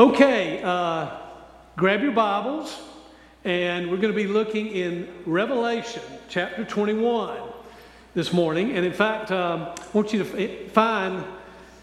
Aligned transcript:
Okay, 0.00 0.62
uh, 0.62 1.10
grab 1.76 2.00
your 2.00 2.12
Bibles, 2.12 2.80
and 3.44 3.90
we're 3.90 3.98
going 3.98 4.14
to 4.14 4.16
be 4.16 4.26
looking 4.26 4.68
in 4.68 5.06
Revelation 5.26 6.02
chapter 6.30 6.64
21 6.64 7.38
this 8.14 8.32
morning. 8.32 8.78
And 8.78 8.86
in 8.86 8.94
fact, 8.94 9.30
um, 9.30 9.60
I 9.60 9.86
want 9.92 10.14
you 10.14 10.24
to 10.24 10.68
find 10.70 11.22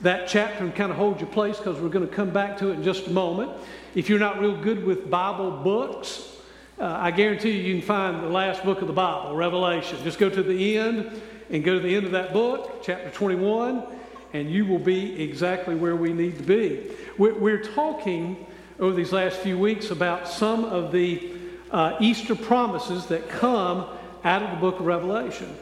that 0.01 0.27
chapter 0.27 0.63
and 0.63 0.73
kind 0.73 0.89
of 0.89 0.97
hold 0.97 1.19
your 1.19 1.29
place 1.29 1.57
because 1.57 1.79
we're 1.79 1.89
going 1.89 2.09
to 2.09 2.11
come 2.11 2.31
back 2.31 2.57
to 2.57 2.71
it 2.71 2.77
in 2.77 2.83
just 2.83 3.05
a 3.05 3.11
moment. 3.11 3.51
If 3.93 4.09
you're 4.09 4.17
not 4.17 4.39
real 4.39 4.59
good 4.59 4.83
with 4.83 5.11
Bible 5.11 5.51
books, 5.51 6.27
uh, 6.79 6.97
I 6.99 7.11
guarantee 7.11 7.51
you, 7.51 7.61
you 7.61 7.79
can 7.79 7.87
find 7.87 8.23
the 8.23 8.29
last 8.29 8.63
book 8.63 8.81
of 8.81 8.87
the 8.87 8.93
Bible, 8.93 9.35
Revelation. 9.35 9.95
Just 10.03 10.17
go 10.17 10.27
to 10.27 10.41
the 10.41 10.79
end 10.79 11.21
and 11.51 11.63
go 11.63 11.75
to 11.75 11.79
the 11.79 11.95
end 11.95 12.07
of 12.07 12.13
that 12.13 12.33
book, 12.33 12.81
chapter 12.81 13.11
21 13.11 13.83
and 14.33 14.51
you 14.51 14.65
will 14.65 14.79
be 14.79 15.21
exactly 15.21 15.75
where 15.75 15.95
we 15.95 16.13
need 16.13 16.37
to 16.37 16.43
be. 16.43 16.91
We're, 17.17 17.63
talking 17.63 18.45
over 18.79 18.95
these 18.95 19.11
last 19.11 19.37
few 19.37 19.57
weeks 19.57 19.91
about 19.91 20.27
some 20.27 20.65
of 20.65 20.91
the 20.91 21.33
uh, 21.71 21.97
Easter 21.99 22.35
promises 22.35 23.07
that 23.07 23.27
come 23.29 23.87
out 24.23 24.43
of 24.43 24.51
the 24.51 24.57
book 24.57 24.79
of 24.79 24.85
Revelation. 24.85 25.55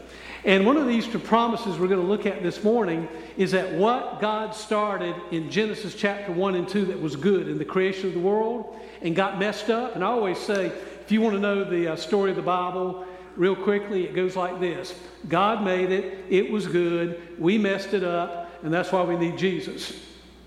And 0.44 0.66
one 0.66 0.78
of 0.78 0.86
the 0.86 0.92
Easter 0.92 1.18
promises 1.18 1.80
we're 1.80 1.88
going 1.88 2.02
to 2.02 2.08
look 2.08 2.26
at 2.26 2.44
this 2.44 2.64
morning 2.64 3.08
is 3.36 3.52
that 3.52 3.74
what 3.74 4.22
God 4.22 4.54
started 4.54 5.16
in 5.32 5.50
Genesis 5.50 5.96
chapter 5.96 6.32
1 6.32 6.56
and 6.56 6.70
2 6.70 6.86
that 6.86 7.02
was 7.02 7.16
good 7.16 7.48
in 7.48 7.58
the 7.58 7.66
creation 7.66 8.10
of 8.10 8.14
the 8.14 8.20
world 8.20 8.80
and 9.02 9.16
got 9.16 9.40
messed 9.40 9.70
up. 9.70 9.96
And 9.96 10.04
I 10.04 10.08
always 10.08 10.38
say, 10.38 10.68
if 10.68 11.12
you 11.12 11.22
want 11.22 11.36
to 11.36 11.40
know 11.40 11.64
the 11.64 11.94
uh, 11.94 11.96
story 11.96 12.30
of 12.30 12.36
the 12.36 12.44
Bible, 12.44 13.06
real 13.36 13.56
quickly, 13.56 14.06
it 14.06 14.16
goes 14.16 14.36
like 14.36 14.60
this 14.60 14.94
God 15.28 15.64
made 15.64 15.92
it, 15.92 16.26
it 16.30 16.52
was 16.52 16.68
good, 16.68 17.40
we 17.40 17.58
messed 17.58 17.94
it 17.94 18.04
up, 18.04 18.45
and 18.66 18.74
that's 18.74 18.92
why 18.92 19.04
we 19.04 19.16
need 19.16 19.38
Jesus. 19.38 19.94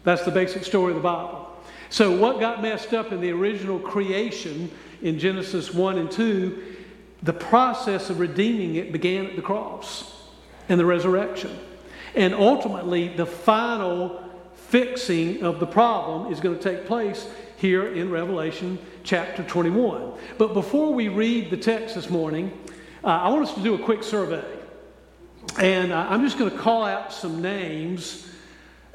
That's 0.03 0.25
the 0.25 0.33
basic 0.33 0.65
story 0.65 0.91
of 0.91 0.97
the 0.97 1.03
Bible. 1.03 1.57
So, 1.89 2.17
what 2.17 2.41
got 2.41 2.61
messed 2.61 2.93
up 2.93 3.13
in 3.13 3.21
the 3.21 3.31
original 3.31 3.79
creation 3.79 4.73
in 5.03 5.21
Genesis 5.21 5.73
1 5.73 5.99
and 5.99 6.11
2, 6.11 6.77
the 7.23 7.33
process 7.33 8.11
of 8.11 8.19
redeeming 8.19 8.75
it 8.75 8.91
began 8.91 9.25
at 9.25 9.37
the 9.37 9.43
cross 9.43 10.21
and 10.69 10.81
the 10.81 10.85
resurrection. 10.85 11.57
And 12.17 12.35
ultimately, 12.35 13.07
the 13.07 13.25
final 13.25 14.21
fixing 14.53 15.45
of 15.45 15.61
the 15.61 15.67
problem 15.67 16.33
is 16.33 16.41
going 16.41 16.59
to 16.59 16.63
take 16.63 16.87
place 16.87 17.29
here 17.57 17.95
in 17.95 18.11
Revelation 18.11 18.81
chapter 19.05 19.45
21. 19.45 20.13
But 20.39 20.55
before 20.55 20.93
we 20.93 21.07
read 21.07 21.51
the 21.51 21.57
text 21.57 21.95
this 21.95 22.11
morning, 22.11 22.53
uh, 23.05 23.07
I 23.07 23.29
want 23.29 23.49
us 23.49 23.55
to 23.55 23.63
do 23.63 23.75
a 23.75 23.79
quick 23.79 24.03
survey. 24.03 24.58
And 25.57 25.93
uh, 25.93 26.07
I'm 26.09 26.23
just 26.23 26.39
going 26.39 26.51
to 26.51 26.59
call 26.59 26.85
out 26.85 27.13
some 27.13 27.41
names 27.41 28.29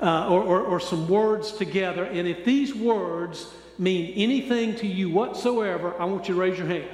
uh, 0.02 0.30
or, 0.30 0.44
or, 0.44 0.62
or 0.62 0.80
some 0.80 1.08
words 1.08 1.52
together. 1.52 2.04
And 2.04 2.28
if 2.28 2.46
these 2.46 2.74
words 2.76 3.48
mean 3.80 4.14
anything 4.16 4.76
to 4.76 4.88
you 4.88 5.10
whatsoever, 5.10 5.94
I 6.00 6.06
want 6.06 6.28
you 6.28 6.36
to 6.36 6.40
raise 6.40 6.58
your 6.58 6.68
hand. 6.68 6.90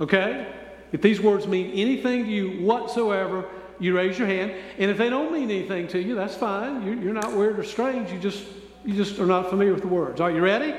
Okay? 0.00 0.52
If 0.92 1.02
these 1.02 1.20
words 1.20 1.46
mean 1.46 1.70
anything 1.72 2.24
to 2.24 2.30
you 2.30 2.62
whatsoever, 2.64 3.44
you 3.78 3.96
raise 3.96 4.18
your 4.18 4.28
hand. 4.28 4.52
And 4.78 4.90
if 4.90 4.98
they 4.98 5.10
don't 5.10 5.32
mean 5.32 5.50
anything 5.50 5.88
to 5.88 5.98
you, 6.00 6.14
that's 6.14 6.36
fine. 6.36 6.84
You're, 6.86 6.94
you're 6.94 7.12
not 7.14 7.32
weird 7.32 7.58
or 7.58 7.64
strange. 7.64 8.10
You 8.10 8.18
just, 8.18 8.44
you 8.84 8.94
just 8.94 9.18
are 9.18 9.26
not 9.26 9.50
familiar 9.50 9.72
with 9.72 9.82
the 9.82 9.88
words. 9.88 10.20
Are 10.20 10.30
you 10.30 10.40
ready? 10.40 10.74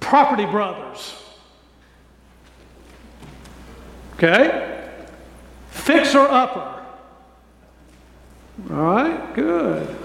Property 0.00 0.46
brothers. 0.46 1.14
Okay? 4.14 4.71
Fixer 5.72 6.20
upper. 6.20 6.84
All 8.70 8.76
right, 8.76 9.34
good. 9.34 9.96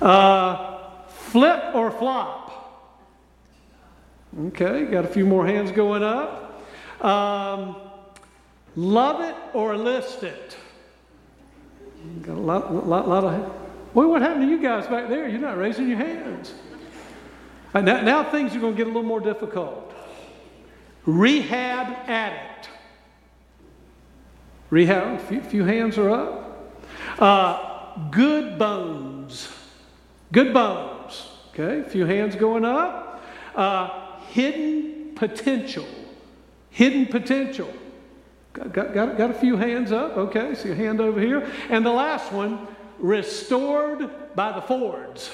Uh, 0.00 0.78
flip 1.06 1.74
or 1.74 1.90
flop. 1.90 2.40
Okay, 4.46 4.86
got 4.86 5.04
a 5.04 5.08
few 5.08 5.26
more 5.26 5.46
hands 5.46 5.70
going 5.70 6.02
up. 6.02 6.64
Um, 7.04 7.76
love 8.74 9.20
it 9.20 9.36
or 9.54 9.76
list 9.76 10.22
it. 10.22 10.56
Got 12.22 12.38
a 12.38 12.40
lot, 12.40 12.74
lot, 12.74 13.06
lot 13.06 13.24
of. 13.24 13.92
Boy, 13.92 14.06
what 14.06 14.22
happened 14.22 14.42
to 14.42 14.48
you 14.48 14.62
guys 14.62 14.86
back 14.86 15.08
there? 15.08 15.28
You're 15.28 15.40
not 15.40 15.58
raising 15.58 15.88
your 15.88 15.98
hands. 15.98 16.54
Now, 17.74 17.80
now 17.82 18.24
things 18.24 18.56
are 18.56 18.60
going 18.60 18.72
to 18.72 18.76
get 18.76 18.86
a 18.86 18.90
little 18.90 19.02
more 19.02 19.20
difficult. 19.20 19.92
Rehab 21.04 22.08
addict. 22.08 22.49
Rehab, 24.70 25.18
a 25.18 25.18
few, 25.18 25.40
few 25.42 25.64
hands 25.64 25.98
are 25.98 26.10
up. 26.10 26.72
Uh, 27.18 28.08
good 28.10 28.58
bones. 28.58 29.48
Good 30.32 30.54
bones. 30.54 31.26
Okay, 31.52 31.80
a 31.80 31.90
few 31.90 32.06
hands 32.06 32.36
going 32.36 32.64
up. 32.64 33.22
Uh, 33.54 34.16
hidden 34.28 35.12
potential. 35.16 35.86
Hidden 36.70 37.06
potential. 37.06 37.72
Got, 38.52 38.72
got, 38.72 38.94
got, 38.94 39.18
got 39.18 39.30
a 39.30 39.34
few 39.34 39.56
hands 39.56 39.90
up. 39.90 40.16
Okay, 40.16 40.54
see 40.54 40.70
a 40.70 40.74
hand 40.74 41.00
over 41.00 41.20
here. 41.20 41.48
And 41.68 41.84
the 41.84 41.90
last 41.90 42.32
one, 42.32 42.66
restored 42.98 44.08
by 44.36 44.52
the 44.52 44.62
Fords. 44.62 45.30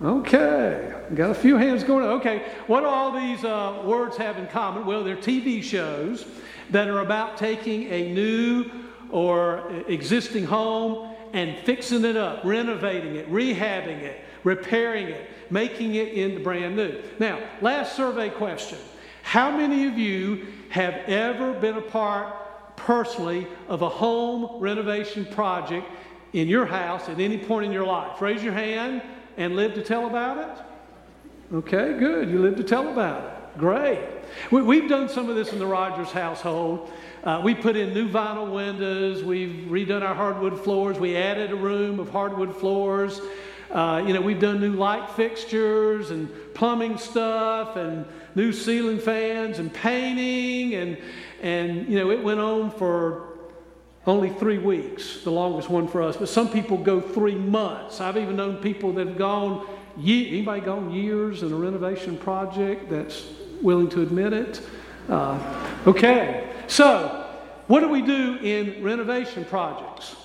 Okay, 0.00 0.94
got 1.16 1.30
a 1.30 1.34
few 1.34 1.56
hands 1.56 1.82
going. 1.82 2.04
Okay, 2.04 2.52
what 2.68 2.82
do 2.82 2.86
all 2.86 3.10
these 3.10 3.42
uh, 3.42 3.82
words 3.84 4.16
have 4.16 4.38
in 4.38 4.46
common? 4.46 4.86
Well, 4.86 5.02
they're 5.02 5.16
TV 5.16 5.60
shows 5.60 6.24
that 6.70 6.86
are 6.86 7.00
about 7.00 7.36
taking 7.36 7.82
a 7.90 8.12
new 8.12 8.70
or 9.10 9.68
existing 9.88 10.44
home 10.44 11.16
and 11.32 11.58
fixing 11.64 12.04
it 12.04 12.16
up, 12.16 12.44
renovating 12.44 13.16
it, 13.16 13.28
rehabbing 13.28 14.00
it, 14.02 14.20
repairing 14.44 15.08
it, 15.08 15.30
making 15.50 15.96
it 15.96 16.12
into 16.12 16.44
brand 16.44 16.76
new. 16.76 17.02
Now, 17.18 17.40
last 17.60 17.96
survey 17.96 18.30
question 18.30 18.78
How 19.24 19.50
many 19.50 19.88
of 19.88 19.98
you 19.98 20.46
have 20.68 20.94
ever 21.08 21.54
been 21.54 21.76
a 21.76 21.82
part 21.82 22.76
personally 22.76 23.48
of 23.66 23.82
a 23.82 23.88
home 23.88 24.62
renovation 24.62 25.26
project 25.26 25.88
in 26.34 26.46
your 26.46 26.66
house 26.66 27.08
at 27.08 27.18
any 27.18 27.36
point 27.38 27.66
in 27.66 27.72
your 27.72 27.84
life? 27.84 28.20
Raise 28.22 28.44
your 28.44 28.52
hand 28.52 29.02
and 29.38 29.56
live 29.56 29.72
to 29.74 29.82
tell 29.82 30.06
about 30.06 30.36
it. 30.36 31.54
Okay, 31.54 31.96
good. 31.98 32.28
You 32.28 32.42
live 32.42 32.56
to 32.56 32.64
tell 32.64 32.92
about 32.92 33.24
it. 33.24 33.58
Great. 33.58 34.00
We, 34.50 34.80
have 34.80 34.90
done 34.90 35.08
some 35.08 35.30
of 35.30 35.36
this 35.36 35.52
in 35.52 35.58
the 35.58 35.66
Rogers 35.66 36.10
household. 36.10 36.90
Uh, 37.24 37.40
we 37.42 37.54
put 37.54 37.76
in 37.76 37.94
new 37.94 38.08
vinyl 38.08 38.52
windows. 38.52 39.24
We've 39.24 39.66
redone 39.68 40.02
our 40.02 40.14
hardwood 40.14 40.62
floors. 40.62 40.98
We 40.98 41.16
added 41.16 41.52
a 41.52 41.56
room 41.56 41.98
of 41.98 42.10
hardwood 42.10 42.54
floors. 42.54 43.22
Uh, 43.70 44.02
you 44.06 44.12
know, 44.12 44.20
we've 44.20 44.40
done 44.40 44.60
new 44.60 44.72
light 44.72 45.08
fixtures 45.10 46.10
and 46.10 46.28
plumbing 46.54 46.98
stuff 46.98 47.76
and 47.76 48.04
new 48.34 48.52
ceiling 48.52 48.98
fans 48.98 49.58
and 49.58 49.72
painting 49.72 50.74
and 50.74 50.98
and 51.42 51.88
you 51.88 51.98
know 51.98 52.10
it 52.10 52.22
went 52.22 52.40
on 52.40 52.70
for 52.70 53.27
only 54.08 54.30
three 54.30 54.58
weeks, 54.58 55.22
the 55.22 55.30
longest 55.30 55.68
one 55.68 55.86
for 55.86 56.02
us. 56.02 56.16
But 56.16 56.28
some 56.28 56.50
people 56.50 56.78
go 56.78 57.00
three 57.00 57.34
months. 57.34 58.00
I've 58.00 58.16
even 58.16 58.36
known 58.36 58.56
people 58.56 58.92
that 58.94 59.06
have 59.06 59.18
gone. 59.18 59.66
Anybody 59.98 60.60
gone 60.60 60.90
years 60.90 61.42
in 61.42 61.52
a 61.52 61.56
renovation 61.56 62.16
project 62.16 62.88
that's 62.88 63.26
willing 63.60 63.88
to 63.90 64.02
admit 64.02 64.32
it. 64.32 64.62
Uh, 65.08 65.38
okay, 65.86 66.48
so 66.68 67.26
what 67.66 67.80
do 67.80 67.88
we 67.88 68.02
do 68.02 68.36
in 68.36 68.82
renovation 68.82 69.44
projects? 69.44 70.16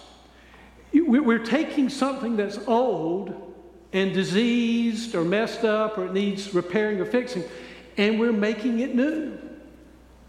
We're 0.94 1.44
taking 1.44 1.90
something 1.90 2.38
that's 2.38 2.60
old 2.68 3.54
and 3.92 4.14
diseased 4.14 5.16
or 5.16 5.24
messed 5.24 5.66
up 5.66 5.98
or 5.98 6.06
it 6.06 6.14
needs 6.14 6.54
repairing 6.54 7.00
or 7.00 7.06
fixing, 7.06 7.44
and 7.98 8.20
we're 8.20 8.32
making 8.32 8.80
it 8.80 8.96
new. 8.96 9.38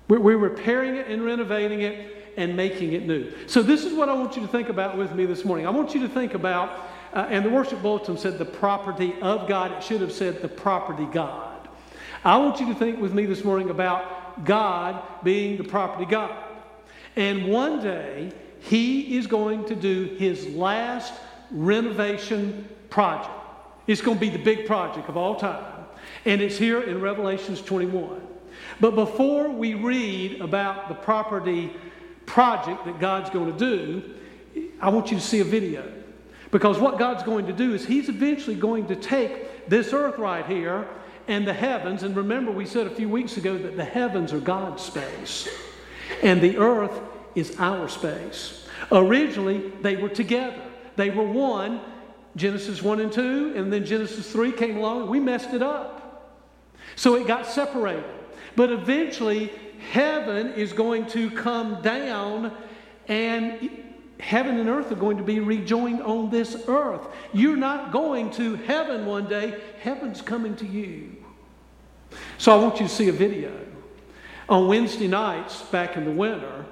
We're 0.09 0.38
repairing 0.38 0.97
it 0.97 1.09
and 1.09 1.25
renovating 1.25 1.82
it 1.82 2.13
and 2.37 2.56
making 2.56 2.93
it 2.93 3.06
new. 3.06 3.33
So, 3.47 3.62
this 3.62 3.84
is 3.84 3.93
what 3.93 4.09
I 4.09 4.15
want 4.15 4.37
you 4.37 4.43
to 4.43 4.49
think 4.49 4.69
about 4.69 4.97
with 4.97 5.15
me 5.15 5.27
this 5.27 5.45
morning. 5.45 5.67
I 5.67 5.71
want 5.71 5.95
you 5.95 6.00
to 6.00 6.09
think 6.09 6.34
about, 6.34 6.71
uh, 7.12 7.27
and 7.31 7.45
the 7.45 7.50
worship 7.50 7.83
bulletin 7.83 8.17
said 8.19 8.39
the 8.39 8.45
property 8.45 9.15
of 9.21 9.49
God. 9.49 9.72
It 9.72 9.83
should 9.83 10.01
have 10.01 10.13
said 10.13 10.42
the 10.42 10.48
property 10.48 11.07
God. 11.13 11.69
I 12.25 12.36
want 12.39 12.60
you 12.60 12.66
to 12.66 12.75
think 12.75 13.01
with 13.01 13.13
me 13.13 13.27
this 13.27 13.45
morning 13.45 13.71
about 13.71 14.45
God 14.45 15.03
being 15.22 15.59
the 15.59 15.65
property 15.65 16.07
God. 16.07 16.34
And 17.16 17.47
one 17.47 17.83
day, 17.83 18.33
He 18.60 19.16
is 19.16 19.27
going 19.27 19.66
to 19.66 19.75
do 19.75 20.16
His 20.19 20.47
last 20.48 21.13
renovation 21.51 22.69
project. 22.91 23.30
It's 23.87 24.01
going 24.01 24.16
to 24.16 24.21
be 24.21 24.30
the 24.30 24.42
big 24.42 24.66
project 24.66 25.09
of 25.09 25.16
all 25.16 25.37
time. 25.37 25.84
And 26.25 26.41
it's 26.41 26.57
here 26.57 26.80
in 26.83 27.01
Revelations 27.01 27.60
21. 27.60 28.22
But 28.80 28.95
before 28.95 29.48
we 29.48 29.75
read 29.75 30.41
about 30.41 30.89
the 30.89 30.95
property 30.95 31.72
project 32.26 32.84
that 32.86 33.00
God's 33.00 33.30
going 33.30 33.53
to 33.53 33.59
do, 33.59 34.15
I 34.80 34.88
want 34.88 35.10
you 35.10 35.18
to 35.18 35.22
see 35.22 35.41
a 35.41 35.44
video. 35.44 35.91
Because 36.50 36.78
what 36.78 36.98
God's 36.98 37.22
going 37.22 37.47
to 37.47 37.53
do 37.53 37.74
is 37.74 37.84
He's 37.84 38.09
eventually 38.09 38.56
going 38.56 38.86
to 38.86 38.97
take 38.97 39.68
this 39.68 39.92
earth 39.92 40.18
right 40.18 40.47
here 40.47 40.86
and 41.26 41.47
the 41.47 41.53
heavens. 41.53 42.03
And 42.03 42.15
remember, 42.16 42.53
we 42.53 42.66
said 42.66 42.86
a 42.86 42.91
few 42.91 43.09
weeks 43.09 43.36
ago 43.36 43.59
that 43.59 43.76
the 43.76 43.84
heavens 43.84 44.32
are 44.32 44.41
God's 44.41 44.82
space, 44.82 45.48
and 46.22 46.41
the 46.41 46.59
earth 46.59 47.00
is 47.34 47.56
our 47.59 47.88
space. 47.88 48.66
Originally, 48.92 49.72
they 49.80 49.97
were 49.97 50.09
together, 50.09 50.62
they 50.97 51.10
were 51.10 51.24
one 51.24 51.80
Genesis 52.36 52.82
1 52.82 53.00
and 53.00 53.12
2, 53.12 53.54
and 53.56 53.72
then 53.72 53.84
Genesis 53.84 54.30
3 54.30 54.53
came 54.53 54.77
along 54.77 55.09
we 55.09 55.20
messed 55.20 55.54
it 55.54 55.62
up. 55.62 56.00
So 56.97 57.15
it 57.16 57.27
got 57.27 57.47
separated. 57.47 58.04
But 58.56 58.70
eventually, 58.70 59.53
heaven 59.91 60.53
is 60.54 60.72
going 60.72 61.07
to 61.09 61.31
come 61.31 61.81
down 61.83 62.57
and 63.09 63.71
heaven 64.19 64.59
and 64.59 64.69
earth 64.69 64.91
are 64.91 64.97
going 64.97 65.16
to 65.16 65.22
be 65.22 65.41
rejoined 65.41 66.01
on 66.03 66.31
this 66.31 66.65
earth. 66.69 67.07
You're 67.33 67.57
not 67.57 67.92
going 67.92 68.31
to 68.33 68.57
heaven 68.57 69.07
one 69.07 69.28
day, 69.28 69.60
heaven's 69.81 70.22
coming 70.22 70.57
to 70.57 70.66
you. 70.66 71.16
So 72.39 72.57
I 72.57 72.63
want 72.63 72.81
you 72.81 72.86
to 72.86 72.92
see 72.92 73.09
a 73.09 73.13
video. 73.13 73.53
On 74.48 74.69
Wednesday 74.69 75.09
nights 75.09 75.63
back 75.63 75.97
in 75.97 76.04
the 76.04 76.10
winter 76.10 76.65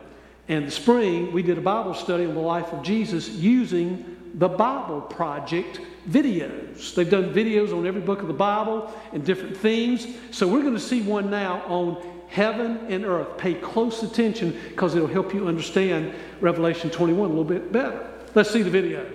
and 0.48 0.66
the 0.66 0.70
spring, 0.70 1.32
we 1.32 1.42
did 1.42 1.58
a 1.58 1.62
Bible 1.62 1.94
study 1.94 2.24
on 2.24 2.34
the 2.34 2.40
life 2.40 2.72
of 2.72 2.82
Jesus 2.82 3.28
using 3.28 4.16
the 4.34 4.48
Bible 4.48 5.00
Project 5.00 5.80
videos. 6.08 6.94
They've 6.94 7.08
done 7.08 7.32
videos 7.34 7.76
on 7.76 7.86
every 7.86 8.00
book 8.00 8.20
of 8.20 8.28
the 8.28 8.34
Bible 8.34 8.92
and 9.12 9.24
different 9.24 9.56
themes. 9.56 10.06
So 10.30 10.48
we're 10.48 10.62
going 10.62 10.74
to 10.74 10.80
see 10.80 11.02
one 11.02 11.30
now 11.30 11.62
on 11.66 12.21
heaven 12.32 12.78
and 12.88 13.04
earth. 13.04 13.36
Pay 13.36 13.54
close 13.54 14.02
attention 14.02 14.58
because 14.70 14.94
it'll 14.94 15.06
help 15.06 15.34
you 15.34 15.46
understand 15.46 16.14
Revelation 16.40 16.88
21 16.88 17.26
a 17.26 17.28
little 17.28 17.44
bit 17.44 17.70
better. 17.70 18.10
Let's 18.34 18.50
see 18.50 18.62
the 18.62 18.70
video. 18.70 19.06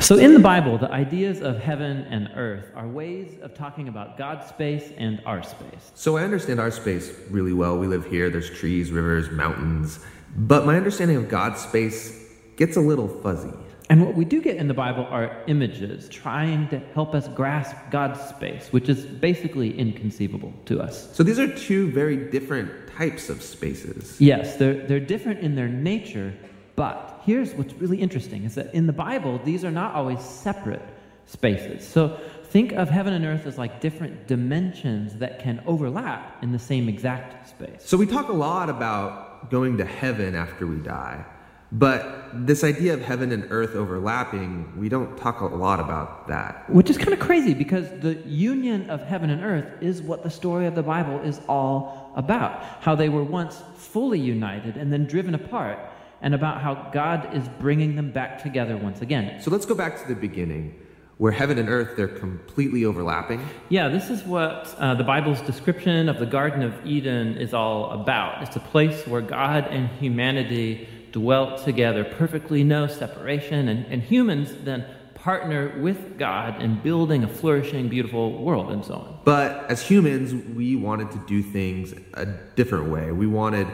So, 0.00 0.16
in 0.16 0.34
the 0.34 0.40
Bible, 0.40 0.76
the 0.76 0.90
ideas 0.90 1.40
of 1.40 1.58
heaven 1.58 2.02
and 2.10 2.30
earth 2.34 2.66
are 2.74 2.86
ways 2.86 3.38
of 3.40 3.54
talking 3.54 3.88
about 3.88 4.18
God's 4.18 4.46
space 4.48 4.92
and 4.98 5.22
our 5.24 5.42
space. 5.42 5.92
So, 5.94 6.18
I 6.18 6.24
understand 6.24 6.60
our 6.60 6.70
space 6.70 7.10
really 7.30 7.52
well. 7.52 7.78
We 7.78 7.86
live 7.86 8.04
here, 8.04 8.28
there's 8.28 8.50
trees, 8.50 8.90
rivers, 8.90 9.30
mountains. 9.30 10.00
But 10.36 10.66
my 10.66 10.76
understanding 10.76 11.16
of 11.16 11.28
God's 11.28 11.60
space 11.60 12.28
gets 12.56 12.76
a 12.76 12.80
little 12.80 13.08
fuzzy. 13.08 13.52
And 13.92 14.00
what 14.00 14.14
we 14.14 14.24
do 14.24 14.40
get 14.40 14.56
in 14.56 14.68
the 14.68 14.72
Bible 14.74 15.04
are 15.10 15.44
images 15.48 16.08
trying 16.08 16.66
to 16.68 16.78
help 16.94 17.14
us 17.14 17.28
grasp 17.28 17.76
God's 17.90 18.18
space, 18.22 18.68
which 18.70 18.88
is 18.88 19.04
basically 19.04 19.78
inconceivable 19.78 20.54
to 20.64 20.80
us. 20.80 21.14
So 21.14 21.22
these 21.22 21.38
are 21.38 21.46
two 21.46 21.90
very 21.90 22.16
different 22.16 22.70
types 22.96 23.28
of 23.28 23.42
spaces. 23.42 24.18
Yes, 24.18 24.56
they're, 24.56 24.86
they're 24.86 24.98
different 24.98 25.40
in 25.40 25.54
their 25.54 25.68
nature, 25.68 26.32
but 26.74 27.20
here's 27.26 27.52
what's 27.52 27.74
really 27.74 27.98
interesting 27.98 28.44
is 28.44 28.54
that 28.54 28.72
in 28.72 28.86
the 28.86 28.94
Bible, 28.94 29.38
these 29.44 29.62
are 29.62 29.70
not 29.70 29.94
always 29.94 30.24
separate 30.24 30.88
spaces. 31.26 31.86
So 31.86 32.18
think 32.44 32.72
of 32.72 32.88
heaven 32.88 33.12
and 33.12 33.26
earth 33.26 33.44
as 33.44 33.58
like 33.58 33.82
different 33.82 34.26
dimensions 34.26 35.16
that 35.16 35.38
can 35.38 35.62
overlap 35.66 36.42
in 36.42 36.50
the 36.50 36.58
same 36.58 36.88
exact 36.88 37.46
space. 37.46 37.82
So 37.84 37.98
we 37.98 38.06
talk 38.06 38.30
a 38.30 38.32
lot 38.32 38.70
about 38.70 39.50
going 39.50 39.76
to 39.76 39.84
heaven 39.84 40.34
after 40.34 40.66
we 40.66 40.76
die. 40.76 41.26
But 41.72 42.28
this 42.34 42.64
idea 42.64 42.92
of 42.92 43.00
heaven 43.00 43.32
and 43.32 43.46
earth 43.50 43.74
overlapping, 43.74 44.78
we 44.78 44.90
don't 44.90 45.16
talk 45.16 45.40
a 45.40 45.46
lot 45.46 45.80
about 45.80 46.28
that. 46.28 46.68
Which 46.68 46.90
is 46.90 46.98
kind 46.98 47.14
of 47.14 47.18
crazy 47.18 47.54
because 47.54 47.88
the 48.00 48.14
union 48.26 48.90
of 48.90 49.02
heaven 49.02 49.30
and 49.30 49.42
earth 49.42 49.82
is 49.82 50.02
what 50.02 50.22
the 50.22 50.28
story 50.28 50.66
of 50.66 50.74
the 50.74 50.82
Bible 50.82 51.18
is 51.20 51.40
all 51.48 52.12
about. 52.14 52.62
How 52.80 52.94
they 52.94 53.08
were 53.08 53.24
once 53.24 53.62
fully 53.74 54.20
united 54.20 54.76
and 54.76 54.92
then 54.92 55.06
driven 55.06 55.34
apart, 55.34 55.78
and 56.20 56.34
about 56.34 56.60
how 56.60 56.90
God 56.92 57.34
is 57.34 57.48
bringing 57.58 57.96
them 57.96 58.12
back 58.12 58.42
together 58.42 58.76
once 58.76 59.00
again. 59.00 59.40
So 59.40 59.50
let's 59.50 59.66
go 59.66 59.74
back 59.74 60.00
to 60.02 60.08
the 60.08 60.14
beginning 60.14 60.78
where 61.18 61.32
heaven 61.32 61.58
and 61.58 61.68
earth 61.68 61.94
they're 61.96 62.08
completely 62.08 62.84
overlapping 62.84 63.46
yeah 63.68 63.86
this 63.86 64.08
is 64.08 64.24
what 64.24 64.74
uh, 64.78 64.94
the 64.94 65.04
bible's 65.04 65.40
description 65.42 66.08
of 66.08 66.18
the 66.18 66.26
garden 66.26 66.62
of 66.62 66.74
eden 66.86 67.36
is 67.36 67.52
all 67.52 67.90
about 67.90 68.42
it's 68.42 68.56
a 68.56 68.60
place 68.60 69.06
where 69.06 69.20
god 69.20 69.66
and 69.68 69.88
humanity 70.00 70.88
dwelt 71.12 71.64
together 71.64 72.04
perfectly, 72.04 72.64
no 72.64 72.86
separation, 72.86 73.68
and, 73.68 73.86
and 73.86 74.02
humans 74.02 74.52
then 74.64 74.84
partner 75.14 75.78
with 75.78 76.18
God 76.18 76.60
in 76.60 76.80
building 76.80 77.22
a 77.22 77.28
flourishing, 77.28 77.88
beautiful 77.88 78.42
world 78.42 78.72
and 78.72 78.84
so 78.84 78.94
on. 78.94 79.20
But 79.24 79.70
as 79.70 79.80
humans, 79.80 80.34
we 80.56 80.74
wanted 80.74 81.12
to 81.12 81.18
do 81.28 81.42
things 81.42 81.94
a 82.14 82.26
different 82.56 82.90
way. 82.90 83.12
We 83.12 83.28
wanted 83.28 83.68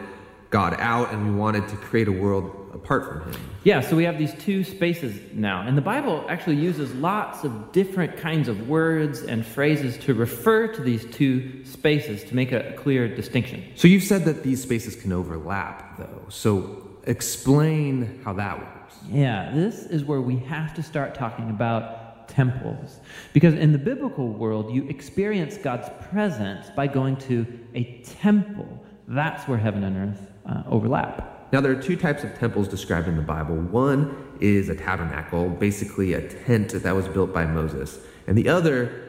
God 0.51 0.75
out 0.79 1.11
and 1.11 1.25
we 1.25 1.35
wanted 1.35 1.67
to 1.69 1.75
create 1.77 2.07
a 2.07 2.11
world 2.11 2.55
apart 2.73 3.07
from 3.07 3.31
Him. 3.31 3.41
Yeah, 3.63 3.81
so 3.81 3.95
we 3.95 4.03
have 4.03 4.19
these 4.19 4.33
two 4.35 4.63
spaces 4.63 5.19
now. 5.33 5.61
And 5.61 5.75
the 5.75 5.81
Bible 5.81 6.23
actually 6.29 6.57
uses 6.57 6.93
lots 6.93 7.43
of 7.43 7.71
different 7.71 8.17
kinds 8.17 8.47
of 8.47 8.69
words 8.69 9.23
and 9.23 9.43
phrases 9.45 9.97
to 10.05 10.13
refer 10.13 10.67
to 10.67 10.81
these 10.81 11.05
two 11.05 11.65
spaces 11.65 12.23
to 12.25 12.35
make 12.35 12.51
a 12.51 12.73
clear 12.77 13.07
distinction. 13.07 13.63
So 13.75 13.87
you've 13.87 14.03
said 14.03 14.25
that 14.25 14.43
these 14.43 14.61
spaces 14.61 14.95
can 14.95 15.11
overlap, 15.11 15.97
though. 15.97 16.25
So 16.29 16.88
Explain 17.03 18.21
how 18.23 18.33
that 18.33 18.57
works. 18.57 18.95
Yeah, 19.09 19.51
this 19.53 19.85
is 19.85 20.03
where 20.03 20.21
we 20.21 20.37
have 20.37 20.73
to 20.75 20.83
start 20.83 21.15
talking 21.15 21.49
about 21.49 22.27
temples. 22.27 22.99
Because 23.33 23.55
in 23.55 23.71
the 23.71 23.77
biblical 23.77 24.27
world, 24.29 24.73
you 24.73 24.87
experience 24.87 25.57
God's 25.57 25.89
presence 26.09 26.69
by 26.75 26.87
going 26.87 27.17
to 27.17 27.45
a 27.73 28.01
temple. 28.03 28.83
That's 29.07 29.47
where 29.47 29.57
heaven 29.57 29.83
and 29.83 30.11
earth 30.11 30.31
uh, 30.45 30.63
overlap. 30.67 31.47
Now, 31.51 31.61
there 31.61 31.71
are 31.71 31.81
two 31.81 31.95
types 31.97 32.23
of 32.23 32.37
temples 32.37 32.67
described 32.67 33.07
in 33.07 33.15
the 33.15 33.23
Bible. 33.23 33.55
One 33.55 34.37
is 34.39 34.69
a 34.69 34.75
tabernacle, 34.75 35.49
basically 35.49 36.13
a 36.13 36.27
tent 36.45 36.71
that 36.71 36.95
was 36.95 37.07
built 37.07 37.33
by 37.33 37.45
Moses, 37.45 37.99
and 38.27 38.37
the 38.37 38.47
other 38.47 39.08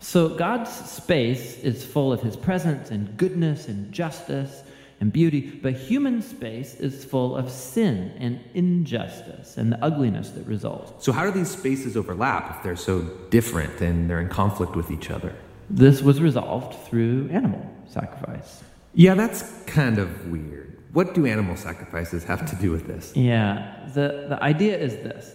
So 0.00 0.30
God's 0.30 0.70
space 0.70 1.58
is 1.58 1.84
full 1.84 2.10
of 2.12 2.22
his 2.22 2.34
presence 2.34 2.90
and 2.90 3.16
goodness 3.18 3.68
and 3.68 3.92
justice 3.92 4.62
and 4.98 5.12
beauty, 5.12 5.40
but 5.62 5.74
human 5.74 6.22
space 6.22 6.74
is 6.74 7.04
full 7.04 7.36
of 7.36 7.50
sin 7.50 8.12
and 8.18 8.40
injustice 8.54 9.58
and 9.58 9.72
the 9.72 9.82
ugliness 9.84 10.30
that 10.30 10.46
results. 10.46 11.04
So, 11.04 11.12
how 11.12 11.24
do 11.24 11.30
these 11.30 11.50
spaces 11.50 11.96
overlap 11.96 12.56
if 12.56 12.62
they're 12.62 12.76
so 12.76 13.02
different 13.30 13.80
and 13.80 14.08
they're 14.08 14.20
in 14.20 14.28
conflict 14.28 14.74
with 14.74 14.90
each 14.90 15.10
other? 15.10 15.34
This 15.68 16.02
was 16.02 16.20
resolved 16.20 16.78
through 16.86 17.28
animal 17.30 17.64
sacrifice. 17.86 18.62
Yeah, 18.94 19.14
that's 19.14 19.42
kind 19.64 19.98
of 19.98 20.30
weird. 20.30 20.78
What 20.92 21.14
do 21.14 21.26
animal 21.26 21.56
sacrifices 21.56 22.24
have 22.24 22.48
to 22.50 22.56
do 22.56 22.70
with 22.70 22.86
this? 22.86 23.14
Yeah, 23.14 23.88
the, 23.94 24.26
the 24.28 24.42
idea 24.42 24.76
is 24.76 24.94
this 24.96 25.34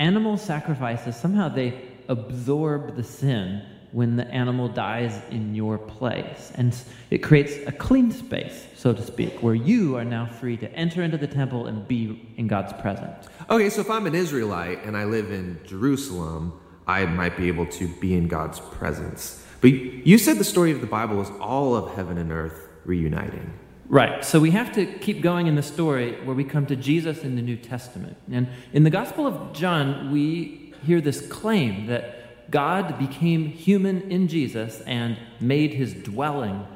animal 0.00 0.36
sacrifices 0.36 1.16
somehow 1.16 1.48
they 1.48 1.74
absorb 2.08 2.96
the 2.96 3.04
sin 3.04 3.62
when 3.92 4.16
the 4.16 4.26
animal 4.28 4.68
dies 4.68 5.20
in 5.30 5.54
your 5.54 5.78
place. 5.78 6.52
And 6.54 6.76
it 7.10 7.18
creates 7.18 7.54
a 7.66 7.72
clean 7.72 8.10
space, 8.10 8.66
so 8.74 8.92
to 8.92 9.02
speak, 9.02 9.42
where 9.42 9.54
you 9.54 9.96
are 9.96 10.04
now 10.04 10.26
free 10.26 10.56
to 10.58 10.70
enter 10.72 11.02
into 11.02 11.16
the 11.16 11.26
temple 11.26 11.66
and 11.66 11.86
be 11.88 12.28
in 12.36 12.46
God's 12.46 12.72
presence. 12.74 13.26
Okay, 13.48 13.70
so 13.70 13.80
if 13.80 13.90
I'm 13.90 14.06
an 14.06 14.14
Israelite 14.14 14.84
and 14.84 14.96
I 14.96 15.04
live 15.04 15.30
in 15.30 15.58
Jerusalem, 15.66 16.58
I 16.86 17.06
might 17.06 17.36
be 17.36 17.48
able 17.48 17.66
to 17.66 17.86
be 17.86 18.14
in 18.14 18.28
God's 18.28 18.60
presence. 18.60 19.44
But 19.60 19.72
you 19.72 20.18
said 20.18 20.38
the 20.38 20.44
story 20.44 20.70
of 20.70 20.80
the 20.80 20.86
Bible 20.86 21.20
is 21.20 21.30
all 21.40 21.74
of 21.74 21.94
heaven 21.94 22.18
and 22.18 22.30
earth 22.30 22.68
reuniting. 22.84 23.52
Right. 23.88 24.22
So 24.22 24.38
we 24.38 24.50
have 24.50 24.72
to 24.72 24.84
keep 24.84 25.22
going 25.22 25.46
in 25.46 25.54
the 25.54 25.62
story 25.62 26.20
where 26.24 26.34
we 26.34 26.44
come 26.44 26.66
to 26.66 26.76
Jesus 26.76 27.24
in 27.24 27.36
the 27.36 27.42
New 27.42 27.56
Testament. 27.56 28.18
And 28.30 28.48
in 28.74 28.84
the 28.84 28.90
Gospel 28.90 29.26
of 29.26 29.54
John, 29.54 30.12
we 30.12 30.74
hear 30.84 31.00
this 31.00 31.26
claim 31.28 31.86
that 31.86 32.17
God 32.50 32.98
became 32.98 33.46
human 33.46 34.02
in 34.10 34.28
Jesus 34.28 34.80
and 34.82 35.18
made 35.40 35.74
his 35.74 35.94
dwelling 35.94 36.66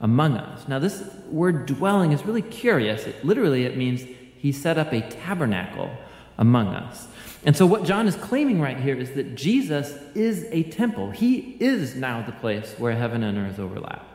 among 0.00 0.36
us. 0.36 0.66
Now, 0.66 0.78
this 0.78 1.02
word 1.30 1.66
dwelling 1.66 2.12
is 2.12 2.24
really 2.24 2.42
curious. 2.42 3.06
It, 3.06 3.24
literally, 3.24 3.64
it 3.64 3.76
means 3.76 4.02
he 4.36 4.52
set 4.52 4.78
up 4.78 4.92
a 4.92 5.02
tabernacle 5.02 5.90
among 6.38 6.68
us. 6.68 7.06
And 7.44 7.56
so, 7.56 7.64
what 7.64 7.84
John 7.84 8.06
is 8.06 8.16
claiming 8.16 8.60
right 8.60 8.78
here 8.78 8.96
is 8.96 9.12
that 9.12 9.34
Jesus 9.34 9.94
is 10.14 10.46
a 10.50 10.64
temple. 10.64 11.10
He 11.10 11.56
is 11.60 11.94
now 11.94 12.22
the 12.22 12.32
place 12.32 12.74
where 12.78 12.92
heaven 12.92 13.22
and 13.22 13.38
earth 13.38 13.58
overlap. 13.58 14.06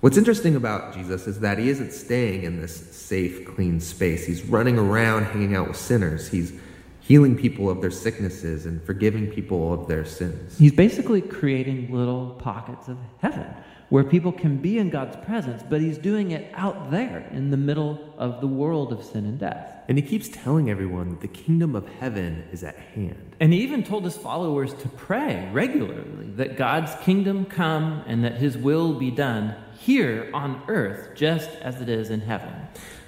What's 0.00 0.16
interesting 0.16 0.56
about 0.56 0.94
Jesus 0.94 1.26
is 1.26 1.40
that 1.40 1.58
he 1.58 1.68
isn't 1.68 1.92
staying 1.92 2.42
in 2.42 2.60
this 2.60 2.74
safe, 2.94 3.46
clean 3.46 3.80
space. 3.80 4.26
He's 4.26 4.42
running 4.42 4.78
around 4.78 5.24
hanging 5.24 5.56
out 5.56 5.68
with 5.68 5.76
sinners. 5.76 6.28
He's 6.28 6.52
healing 7.06 7.36
people 7.36 7.70
of 7.70 7.80
their 7.80 7.90
sicknesses 7.90 8.66
and 8.66 8.82
forgiving 8.82 9.28
people 9.28 9.72
of 9.72 9.86
their 9.86 10.04
sins. 10.04 10.58
He's 10.58 10.72
basically 10.72 11.22
creating 11.22 11.94
little 11.94 12.30
pockets 12.30 12.88
of 12.88 12.98
heaven 13.20 13.46
where 13.90 14.02
people 14.02 14.32
can 14.32 14.56
be 14.56 14.78
in 14.78 14.90
God's 14.90 15.14
presence, 15.24 15.62
but 15.70 15.80
he's 15.80 15.98
doing 15.98 16.32
it 16.32 16.50
out 16.54 16.90
there 16.90 17.28
in 17.30 17.52
the 17.52 17.56
middle 17.56 18.12
of 18.18 18.40
the 18.40 18.46
world 18.48 18.92
of 18.92 19.04
sin 19.04 19.24
and 19.24 19.38
death. 19.38 19.72
And 19.88 19.96
he 19.96 20.02
keeps 20.02 20.28
telling 20.28 20.68
everyone 20.68 21.10
that 21.10 21.20
the 21.20 21.28
kingdom 21.28 21.76
of 21.76 21.86
heaven 22.00 22.42
is 22.50 22.64
at 22.64 22.76
hand. 22.76 23.36
And 23.38 23.52
he 23.52 23.60
even 23.60 23.84
told 23.84 24.04
his 24.04 24.16
followers 24.16 24.74
to 24.74 24.88
pray 24.88 25.48
regularly 25.52 26.26
that 26.34 26.56
God's 26.56 26.92
kingdom 27.04 27.44
come 27.44 28.02
and 28.08 28.24
that 28.24 28.34
his 28.34 28.58
will 28.58 28.94
be 28.94 29.12
done 29.12 29.54
here 29.78 30.28
on 30.34 30.60
earth 30.66 31.10
just 31.14 31.50
as 31.60 31.80
it 31.80 31.88
is 31.88 32.10
in 32.10 32.22
heaven. 32.22 32.52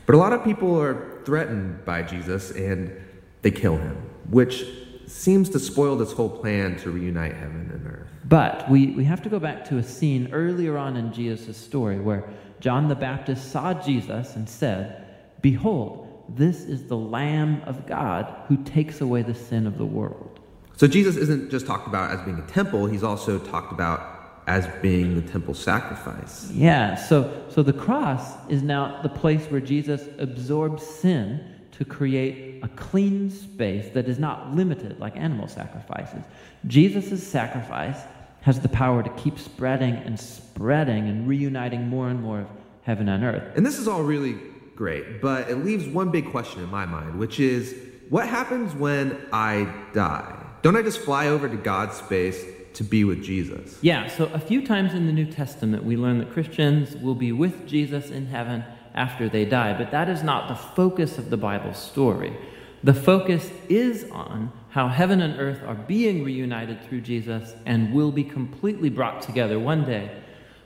But 0.06 0.14
a 0.14 0.18
lot 0.18 0.32
of 0.32 0.44
people 0.44 0.80
are 0.80 1.20
threatened 1.24 1.84
by 1.84 2.02
Jesus 2.02 2.52
and 2.52 2.92
they 3.42 3.50
kill 3.50 3.76
him, 3.76 3.96
which 4.30 4.64
seems 5.06 5.48
to 5.50 5.58
spoil 5.58 5.96
this 5.96 6.12
whole 6.12 6.28
plan 6.28 6.76
to 6.76 6.90
reunite 6.90 7.34
heaven 7.34 7.70
and 7.72 7.86
earth. 7.86 8.08
But 8.24 8.68
we, 8.70 8.88
we 8.88 9.04
have 9.04 9.22
to 9.22 9.28
go 9.28 9.38
back 9.38 9.64
to 9.66 9.78
a 9.78 9.82
scene 9.82 10.28
earlier 10.32 10.76
on 10.76 10.96
in 10.96 11.12
Jesus' 11.12 11.56
story 11.56 11.98
where 11.98 12.28
John 12.60 12.88
the 12.88 12.94
Baptist 12.94 13.50
saw 13.50 13.72
Jesus 13.74 14.36
and 14.36 14.48
said, 14.48 15.06
Behold, 15.40 16.24
this 16.28 16.64
is 16.64 16.84
the 16.84 16.96
Lamb 16.96 17.62
of 17.64 17.86
God 17.86 18.34
who 18.48 18.56
takes 18.64 19.00
away 19.00 19.22
the 19.22 19.34
sin 19.34 19.66
of 19.66 19.78
the 19.78 19.86
world. 19.86 20.40
So 20.76 20.86
Jesus 20.86 21.16
isn't 21.16 21.50
just 21.50 21.66
talked 21.66 21.88
about 21.88 22.10
as 22.10 22.24
being 22.24 22.38
a 22.38 22.46
temple, 22.46 22.86
he's 22.86 23.02
also 23.02 23.38
talked 23.38 23.72
about 23.72 24.42
as 24.46 24.66
being 24.80 25.14
the 25.14 25.22
temple 25.22 25.54
sacrifice. 25.54 26.50
Yeah, 26.52 26.94
so, 26.94 27.44
so 27.48 27.62
the 27.62 27.72
cross 27.72 28.34
is 28.48 28.62
now 28.62 29.00
the 29.02 29.08
place 29.08 29.44
where 29.46 29.60
Jesus 29.60 30.08
absorbs 30.18 30.82
sin 30.82 31.57
to 31.78 31.84
create 31.84 32.62
a 32.64 32.68
clean 32.68 33.30
space 33.30 33.88
that 33.94 34.08
is 34.08 34.18
not 34.18 34.54
limited 34.54 34.98
like 34.98 35.16
animal 35.16 35.46
sacrifices. 35.46 36.24
Jesus' 36.66 37.24
sacrifice 37.24 37.98
has 38.40 38.58
the 38.60 38.68
power 38.68 39.02
to 39.02 39.10
keep 39.10 39.38
spreading 39.38 39.94
and 39.94 40.18
spreading 40.18 41.08
and 41.08 41.28
reuniting 41.28 41.86
more 41.86 42.08
and 42.08 42.20
more 42.20 42.40
of 42.40 42.48
heaven 42.82 43.08
and 43.08 43.22
earth. 43.22 43.56
And 43.56 43.64
this 43.64 43.78
is 43.78 43.86
all 43.86 44.02
really 44.02 44.36
great, 44.74 45.20
but 45.20 45.48
it 45.48 45.64
leaves 45.64 45.86
one 45.86 46.10
big 46.10 46.30
question 46.30 46.62
in 46.62 46.68
my 46.68 46.84
mind, 46.84 47.16
which 47.16 47.38
is 47.38 47.76
what 48.08 48.26
happens 48.26 48.74
when 48.74 49.16
I 49.32 49.72
die? 49.92 50.34
Don't 50.62 50.76
I 50.76 50.82
just 50.82 50.98
fly 50.98 51.28
over 51.28 51.48
to 51.48 51.56
God's 51.56 51.96
space 51.96 52.44
to 52.74 52.82
be 52.82 53.04
with 53.04 53.22
Jesus? 53.22 53.78
Yeah, 53.82 54.08
so 54.08 54.24
a 54.34 54.40
few 54.40 54.66
times 54.66 54.94
in 54.94 55.06
the 55.06 55.12
New 55.12 55.26
Testament, 55.26 55.84
we 55.84 55.96
learn 55.96 56.18
that 56.18 56.32
Christians 56.32 56.96
will 56.96 57.14
be 57.14 57.30
with 57.30 57.68
Jesus 57.68 58.10
in 58.10 58.26
heaven 58.26 58.64
after 58.98 59.28
they 59.28 59.44
die, 59.44 59.72
but 59.78 59.92
that 59.92 60.08
is 60.08 60.22
not 60.22 60.48
the 60.48 60.54
focus 60.54 61.18
of 61.18 61.30
the 61.30 61.36
Bible 61.36 61.72
story. 61.72 62.36
The 62.82 62.94
focus 62.94 63.50
is 63.68 64.10
on 64.10 64.52
how 64.70 64.88
heaven 64.88 65.20
and 65.20 65.38
earth 65.38 65.62
are 65.64 65.74
being 65.74 66.24
reunited 66.24 66.82
through 66.82 67.02
Jesus 67.02 67.54
and 67.64 67.94
will 67.94 68.12
be 68.12 68.24
completely 68.24 68.90
brought 68.90 69.22
together 69.22 69.58
one 69.58 69.84
day 69.84 70.10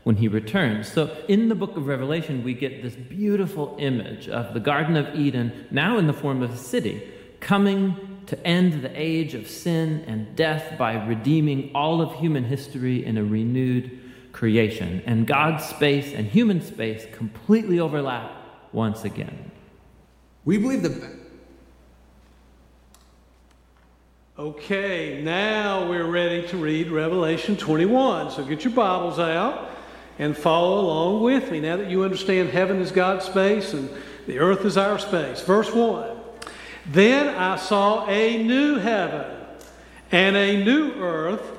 when 0.05 0.17
he 0.17 0.29
returns. 0.29 0.91
So, 0.91 1.15
in 1.29 1.49
the 1.49 1.55
book 1.55 1.77
of 1.77 1.87
Revelation, 1.87 2.43
we 2.43 2.55
get 2.55 2.83
this 2.83 2.95
beautiful 2.95 3.77
image 3.79 4.29
of 4.29 4.55
the 4.55 4.61
Garden 4.61 4.97
of 4.97 5.15
Eden, 5.15 5.67
now 5.71 5.99
in 5.99 6.07
the 6.07 6.13
form 6.13 6.43
of 6.43 6.53
a 6.53 6.57
city, 6.57 7.03
coming 7.41 7.97
to 8.27 8.47
end 8.47 8.83
the 8.83 9.01
age 9.01 9.35
of 9.35 9.49
sin 9.49 10.05
and 10.07 10.35
death 10.35 10.79
by 10.79 10.95
redeeming 11.05 11.71
all 11.75 12.01
of 12.01 12.15
human 12.15 12.45
history 12.45 13.05
in 13.05 13.19
a 13.19 13.25
renewed 13.25 14.02
creation. 14.33 15.03
And 15.07 15.27
God's 15.27 15.65
space 15.65 16.13
and 16.13 16.27
human 16.27 16.61
space 16.61 17.07
completely 17.13 17.79
overlap 17.81 18.33
once 18.73 19.05
again. 19.05 19.51
We 20.45 20.59
believe 20.59 20.83
that. 20.83 21.23
Okay, 24.39 25.23
now 25.23 25.89
we're 25.89 26.11
ready 26.11 26.49
to 26.49 26.57
read 26.57 26.91
Revelation 26.91 27.57
21. 27.57 28.31
So 28.31 28.45
get 28.45 28.65
your 28.65 28.73
Bibles 28.73 29.19
out 29.19 29.71
and 30.19 30.37
follow 30.37 30.81
along 30.81 31.23
with 31.23 31.51
me 31.51 31.61
now 31.61 31.77
that 31.77 31.91
you 31.91 32.03
understand 32.03 32.49
heaven 32.49 32.81
is 32.81 32.91
God's 32.91 33.25
space 33.27 33.73
and 33.73 33.91
the 34.27 34.39
earth 34.39 34.65
is 34.65 34.77
our 34.77 34.99
space. 34.99 35.43
Verse 35.43 35.73
1 35.73 36.17
Then 36.87 37.35
I 37.35 37.57
saw 37.57 38.07
a 38.09 38.43
new 38.43 38.79
heaven 38.79 39.27
and 40.11 40.37
a 40.37 40.65
new 40.65 40.93
earth, 40.95 41.59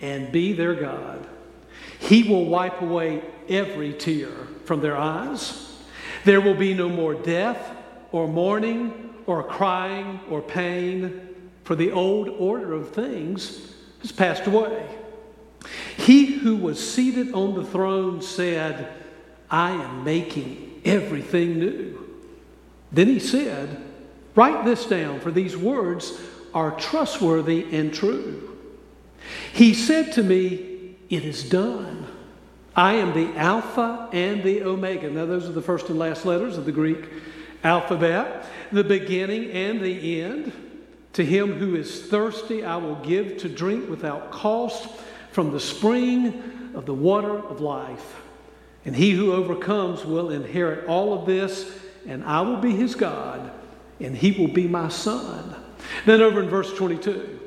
and 0.00 0.32
be 0.32 0.52
their 0.52 0.74
God. 0.74 1.26
He 1.98 2.22
will 2.22 2.46
wipe 2.46 2.80
away 2.80 3.22
every 3.48 3.92
tear 3.92 4.30
from 4.64 4.80
their 4.80 4.96
eyes. 4.96 5.78
There 6.24 6.40
will 6.40 6.54
be 6.54 6.74
no 6.74 6.88
more 6.88 7.14
death 7.14 7.76
or 8.12 8.26
mourning 8.28 9.14
or 9.26 9.42
crying 9.42 10.20
or 10.30 10.42
pain, 10.42 11.28
for 11.64 11.76
the 11.76 11.92
old 11.92 12.28
order 12.28 12.72
of 12.72 12.90
things 12.90 13.74
has 14.00 14.12
passed 14.12 14.46
away. 14.46 14.86
He 15.96 16.26
who 16.26 16.56
was 16.56 16.92
seated 16.92 17.32
on 17.34 17.54
the 17.54 17.64
throne 17.64 18.22
said, 18.22 18.92
I 19.50 19.70
am 19.72 20.04
making 20.04 20.80
everything 20.84 21.58
new. 21.58 22.08
Then 22.90 23.06
he 23.06 23.18
said, 23.18 23.82
Write 24.34 24.64
this 24.64 24.86
down, 24.86 25.20
for 25.20 25.30
these 25.30 25.56
words 25.56 26.18
are 26.54 26.72
trustworthy 26.72 27.66
and 27.76 27.92
true. 27.92 28.49
He 29.52 29.74
said 29.74 30.12
to 30.12 30.22
me, 30.22 30.96
It 31.08 31.24
is 31.24 31.48
done. 31.48 32.06
I 32.76 32.94
am 32.94 33.12
the 33.12 33.36
Alpha 33.38 34.08
and 34.12 34.42
the 34.42 34.62
Omega. 34.62 35.10
Now, 35.10 35.26
those 35.26 35.48
are 35.48 35.52
the 35.52 35.62
first 35.62 35.88
and 35.88 35.98
last 35.98 36.24
letters 36.24 36.56
of 36.56 36.64
the 36.64 36.72
Greek 36.72 37.08
alphabet 37.62 38.46
the 38.72 38.84
beginning 38.84 39.50
and 39.50 39.80
the 39.80 40.22
end. 40.22 40.52
To 41.14 41.24
him 41.24 41.54
who 41.54 41.74
is 41.74 42.06
thirsty, 42.06 42.64
I 42.64 42.76
will 42.76 42.94
give 42.96 43.38
to 43.38 43.48
drink 43.48 43.90
without 43.90 44.30
cost 44.30 44.88
from 45.32 45.50
the 45.50 45.60
spring 45.60 46.70
of 46.74 46.86
the 46.86 46.94
water 46.94 47.36
of 47.36 47.60
life. 47.60 48.22
And 48.84 48.94
he 48.94 49.10
who 49.10 49.32
overcomes 49.32 50.04
will 50.04 50.30
inherit 50.30 50.86
all 50.86 51.12
of 51.12 51.26
this, 51.26 51.70
and 52.06 52.24
I 52.24 52.40
will 52.42 52.56
be 52.56 52.74
his 52.74 52.94
God, 52.94 53.50
and 53.98 54.16
he 54.16 54.32
will 54.32 54.52
be 54.52 54.68
my 54.68 54.88
son. 54.88 55.56
Then, 56.06 56.22
over 56.22 56.42
in 56.42 56.48
verse 56.48 56.72
22, 56.74 57.39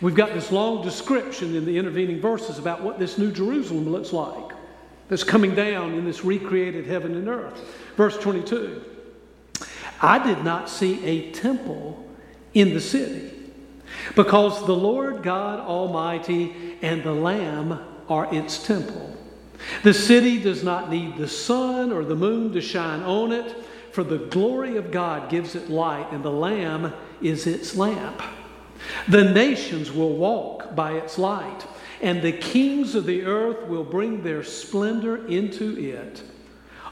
we've 0.00 0.14
got 0.14 0.34
this 0.34 0.52
long 0.52 0.82
description 0.82 1.54
in 1.54 1.64
the 1.64 1.78
intervening 1.78 2.20
verses 2.20 2.58
about 2.58 2.82
what 2.82 2.98
this 2.98 3.18
new 3.18 3.32
Jerusalem 3.32 3.88
looks 3.88 4.12
like 4.12 4.52
that's 5.08 5.24
coming 5.24 5.54
down 5.54 5.94
in 5.94 6.04
this 6.04 6.24
recreated 6.24 6.86
heaven 6.86 7.14
and 7.14 7.28
earth. 7.28 7.58
Verse 7.96 8.16
22. 8.18 8.84
I 10.00 10.24
did 10.24 10.44
not 10.44 10.70
see 10.70 11.04
a 11.04 11.32
temple 11.32 12.06
in 12.54 12.74
the 12.74 12.80
city 12.80 13.32
because 14.14 14.64
the 14.66 14.76
Lord 14.76 15.22
God 15.22 15.60
Almighty 15.60 16.76
and 16.82 17.02
the 17.02 17.12
Lamb 17.12 17.80
are 18.08 18.32
its 18.32 18.64
temple. 18.64 19.16
The 19.82 19.94
city 19.94 20.40
does 20.40 20.62
not 20.62 20.90
need 20.90 21.16
the 21.16 21.28
sun 21.28 21.92
or 21.92 22.04
the 22.04 22.14
moon 22.14 22.52
to 22.52 22.60
shine 22.60 23.02
on 23.02 23.32
it, 23.32 23.56
for 23.92 24.04
the 24.04 24.18
glory 24.18 24.76
of 24.76 24.92
God 24.92 25.30
gives 25.30 25.54
it 25.56 25.68
light, 25.68 26.06
and 26.12 26.22
the 26.22 26.30
Lamb 26.30 26.92
is 27.20 27.46
its 27.46 27.74
lamp. 27.74 28.22
The 29.08 29.24
nations 29.24 29.90
will 29.90 30.16
walk 30.16 30.74
by 30.74 30.92
its 30.92 31.18
light, 31.18 31.66
and 32.00 32.22
the 32.22 32.32
kings 32.32 32.94
of 32.94 33.06
the 33.06 33.24
earth 33.24 33.66
will 33.68 33.84
bring 33.84 34.22
their 34.22 34.42
splendor 34.42 35.26
into 35.26 35.76
it. 35.78 36.22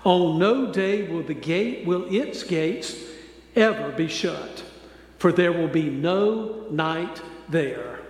On 0.04 0.38
no 0.38 0.72
day 0.72 1.08
will 1.08 1.22
the 1.22 1.34
gate 1.34 1.86
will 1.86 2.06
its 2.12 2.42
gates 2.42 2.96
ever 3.54 3.90
be 3.90 4.08
shut, 4.08 4.62
for 5.18 5.32
there 5.32 5.52
will 5.52 5.68
be 5.68 5.90
no 5.90 6.66
night 6.70 7.20
there. 7.48 8.00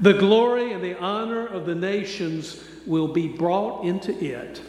The 0.00 0.14
glory 0.14 0.72
and 0.72 0.82
the 0.82 0.98
honor 0.98 1.46
of 1.46 1.66
the 1.66 1.74
nations 1.74 2.64
will 2.86 3.08
be 3.08 3.28
brought 3.28 3.84
into 3.84 4.12
it. 4.24 4.62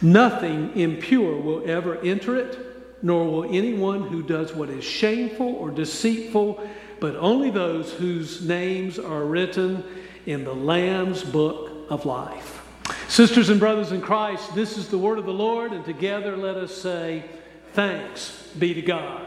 Nothing 0.00 0.76
impure 0.76 1.36
will 1.36 1.68
ever 1.68 1.98
enter 1.98 2.36
it, 2.36 2.58
nor 3.02 3.24
will 3.26 3.44
anyone 3.44 4.02
who 4.02 4.22
does 4.22 4.54
what 4.54 4.70
is 4.70 4.84
shameful 4.84 5.54
or 5.56 5.70
deceitful, 5.70 6.66
but 7.00 7.16
only 7.16 7.50
those 7.50 7.92
whose 7.92 8.42
names 8.46 8.98
are 8.98 9.24
written 9.24 9.84
in 10.26 10.44
the 10.44 10.54
Lamb's 10.54 11.22
book 11.22 11.86
of 11.90 12.04
life. 12.04 12.64
Sisters 13.08 13.48
and 13.48 13.58
brothers 13.58 13.92
in 13.92 14.00
Christ, 14.00 14.54
this 14.54 14.76
is 14.76 14.88
the 14.88 14.98
word 14.98 15.18
of 15.18 15.24
the 15.24 15.32
Lord, 15.32 15.72
and 15.72 15.84
together 15.84 16.36
let 16.36 16.56
us 16.56 16.74
say, 16.74 17.24
Thanks 17.72 18.48
be 18.58 18.74
to 18.74 18.82
God. 18.82 19.26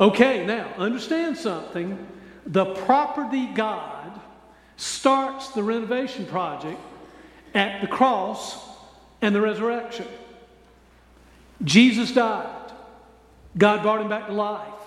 Okay, 0.00 0.46
now 0.46 0.72
understand 0.78 1.36
something. 1.36 2.06
The 2.46 2.74
property 2.74 3.46
God 3.46 4.20
starts 4.76 5.50
the 5.50 5.62
renovation 5.62 6.26
project 6.26 6.80
at 7.54 7.80
the 7.80 7.86
cross 7.86 8.58
and 9.20 9.34
the 9.34 9.40
resurrection. 9.40 10.08
Jesus 11.62 12.12
died. 12.12 12.72
God 13.56 13.82
brought 13.82 14.00
him 14.00 14.08
back 14.08 14.26
to 14.26 14.32
life. 14.32 14.81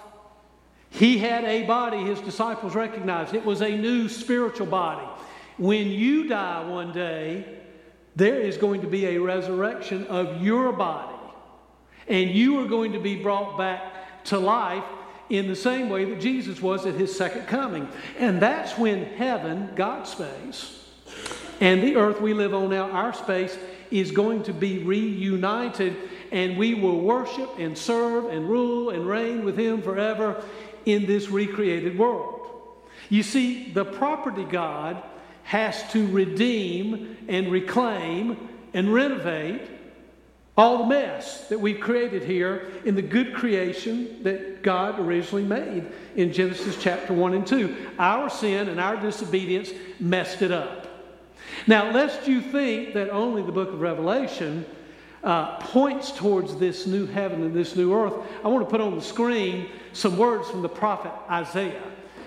He 0.95 1.17
had 1.17 1.43
a 1.43 1.63
body 1.63 2.03
his 2.03 2.21
disciples 2.21 2.73
recognized. 2.73 3.33
It 3.33 3.43
was 3.43 3.61
a 3.61 3.77
new 3.77 4.07
spiritual 4.07 4.67
body. 4.67 5.05
When 5.57 5.87
you 5.87 6.27
die 6.27 6.63
one 6.67 6.93
day, 6.93 7.45
there 8.15 8.39
is 8.39 8.55
going 8.55 8.79
to 8.81 8.87
be 8.87 9.05
a 9.07 9.17
resurrection 9.17 10.07
of 10.07 10.41
your 10.41 10.71
body. 10.71 11.17
And 12.07 12.29
you 12.29 12.59
are 12.59 12.67
going 12.67 12.93
to 12.93 12.99
be 12.99 13.15
brought 13.15 13.57
back 13.57 14.23
to 14.25 14.39
life 14.39 14.85
in 15.29 15.47
the 15.47 15.55
same 15.55 15.89
way 15.89 16.05
that 16.05 16.21
Jesus 16.21 16.61
was 16.61 16.85
at 16.85 16.95
his 16.95 17.15
second 17.15 17.45
coming. 17.47 17.89
And 18.17 18.41
that's 18.41 18.77
when 18.77 19.03
heaven, 19.03 19.71
God's 19.75 20.11
space, 20.11 20.81
and 21.59 21.83
the 21.83 21.95
earth 21.95 22.21
we 22.21 22.33
live 22.33 22.53
on 22.53 22.69
now, 22.69 22.89
our 22.91 23.13
space, 23.13 23.57
is 23.91 24.11
going 24.11 24.43
to 24.43 24.53
be 24.53 24.79
reunited, 24.79 25.95
and 26.31 26.57
we 26.57 26.73
will 26.73 26.99
worship 26.99 27.49
and 27.59 27.77
serve 27.77 28.25
and 28.25 28.49
rule 28.49 28.89
and 28.89 29.07
reign 29.07 29.45
with 29.45 29.57
him 29.57 29.81
forever 29.81 30.43
in 30.85 31.05
this 31.05 31.29
recreated 31.29 31.97
world. 31.97 32.47
You 33.09 33.23
see, 33.23 33.71
the 33.71 33.85
property 33.85 34.43
God 34.43 35.01
has 35.43 35.91
to 35.91 36.07
redeem 36.07 37.17
and 37.27 37.51
reclaim 37.51 38.49
and 38.73 38.93
renovate 38.93 39.61
all 40.57 40.79
the 40.79 40.85
mess 40.85 41.47
that 41.49 41.59
we've 41.59 41.79
created 41.79 42.23
here 42.23 42.71
in 42.85 42.95
the 42.95 43.01
good 43.01 43.33
creation 43.33 44.23
that 44.23 44.63
God 44.63 44.99
originally 44.99 45.43
made 45.43 45.85
in 46.15 46.31
Genesis 46.31 46.81
chapter 46.81 47.13
1 47.13 47.33
and 47.33 47.45
2. 47.45 47.75
Our 47.99 48.29
sin 48.29 48.69
and 48.69 48.79
our 48.79 48.95
disobedience 48.95 49.71
messed 49.99 50.41
it 50.41 50.51
up. 50.51 50.87
Now, 51.67 51.91
lest 51.91 52.27
you 52.27 52.41
think 52.41 52.93
that 52.93 53.09
only 53.09 53.41
the 53.41 53.51
book 53.51 53.69
of 53.69 53.81
Revelation 53.81 54.65
uh, 55.25 55.57
points 55.57 56.11
towards 56.11 56.55
this 56.57 56.85
new 56.85 57.07
heaven 57.07 57.41
and 57.41 57.53
this 57.53 57.75
new 57.75 57.93
earth, 57.93 58.13
I 58.43 58.47
want 58.47 58.63
to 58.63 58.69
put 58.69 58.79
on 58.79 58.95
the 58.95 59.01
screen 59.01 59.69
some 59.91 60.17
words 60.17 60.49
from 60.49 60.61
the 60.61 60.69
prophet 60.69 61.11
Isaiah 61.29 61.81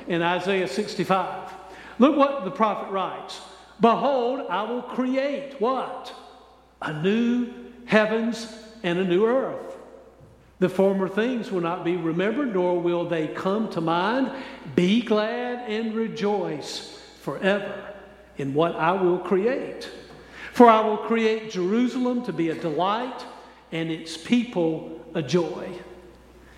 in 0.09 0.21
Isaiah 0.21 0.67
65. 0.67 1.53
Look 2.01 2.17
what 2.17 2.45
the 2.45 2.51
prophet 2.51 2.91
writes 2.91 3.41
Behold, 3.81 4.47
I 4.51 4.63
will 4.65 4.83
create 4.83 5.61
what? 5.61 6.13
A 6.83 7.01
new 7.01 7.53
heavens 7.87 8.53
and 8.83 8.99
a 8.99 9.05
new 9.05 9.27
earth. 9.27 9.77
The 10.59 10.69
former 10.69 11.09
things 11.09 11.53
will 11.53 11.61
not 11.61 11.85
be 11.85 11.97
remembered, 11.97 12.53
nor 12.53 12.81
will 12.81 13.09
they 13.09 13.29
come 13.29 13.71
to 13.71 13.81
mind. 13.81 14.33
Be 14.75 15.03
glad 15.03 15.71
and 15.71 15.95
rejoice 15.95 17.01
forever 17.21 17.95
in 18.39 18.55
what 18.55 18.75
I 18.75 18.93
will 18.93 19.19
create. 19.19 19.89
For 20.53 20.69
I 20.69 20.81
will 20.81 20.99
create 20.99 21.51
Jerusalem 21.51 22.25
to 22.25 22.33
be 22.33 22.51
a 22.51 22.55
delight 22.55 23.25
and 23.73 23.91
its 23.91 24.17
people 24.17 25.05
a 25.15 25.23
joy. 25.23 25.69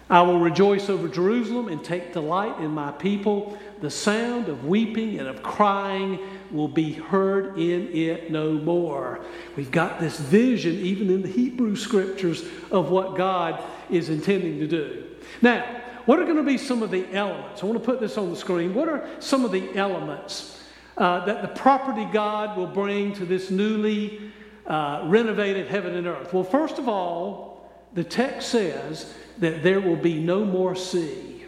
I 0.09 0.23
will 0.23 0.41
rejoice 0.41 0.91
over 0.91 1.07
Jerusalem 1.07 1.69
and 1.69 1.85
take 1.85 2.13
delight 2.13 2.59
in 2.61 2.73
my 2.73 2.91
people. 2.91 3.57
The 3.81 3.91
sound 3.91 4.49
of 4.49 4.65
weeping 4.65 5.21
and 5.21 5.29
of 5.29 5.41
crying 5.41 6.19
will 6.51 6.69
be 6.69 6.93
heard 6.93 7.57
in 7.57 7.89
it 7.93 8.31
no 8.31 8.55
more. 8.55 9.21
We've 9.57 9.71
got 9.71 10.01
this 10.01 10.19
vision, 10.19 10.75
even 10.75 11.11
in 11.11 11.23
the 11.23 11.29
Hebrew 11.29 11.77
scriptures, 11.77 12.45
of 12.73 12.91
what 12.91 13.17
God 13.17 13.63
is 13.89 14.09
intending 14.09 14.59
to 14.59 14.67
do. 14.67 15.05
Now, 15.43 15.65
what 16.07 16.19
are 16.19 16.25
going 16.25 16.39
to 16.39 16.43
be 16.43 16.59
some 16.59 16.83
of 16.83 16.91
the 16.91 17.07
elements? 17.15 17.63
I 17.63 17.67
want 17.67 17.79
to 17.79 17.85
put 17.85 18.01
this 18.01 18.19
on 18.19 18.31
the 18.31 18.37
screen. 18.37 18.75
What 18.75 18.89
are 18.89 19.09
some 19.21 19.45
of 19.45 19.53
the 19.53 19.77
elements 19.77 20.60
uh, 21.01 21.25
that 21.25 21.41
the 21.41 21.49
property 21.49 22.05
God 22.13 22.57
will 22.57 22.67
bring 22.67 23.15
to 23.15 23.25
this 23.25 23.51
newly 23.51 24.31
uh, 24.67 25.03
renovated 25.07 25.67
heaven 25.67 25.97
and 25.97 26.07
earth? 26.07 26.33
Well, 26.33 26.45
first 26.45 26.79
of 26.79 26.89
all, 26.89 27.69
the 27.95 28.05
text 28.05 28.51
says 28.51 29.13
that 29.39 29.63
there 29.63 29.81
will 29.81 29.97
be 29.97 30.21
no 30.21 30.45
more 30.45 30.77
sea. 30.77 31.45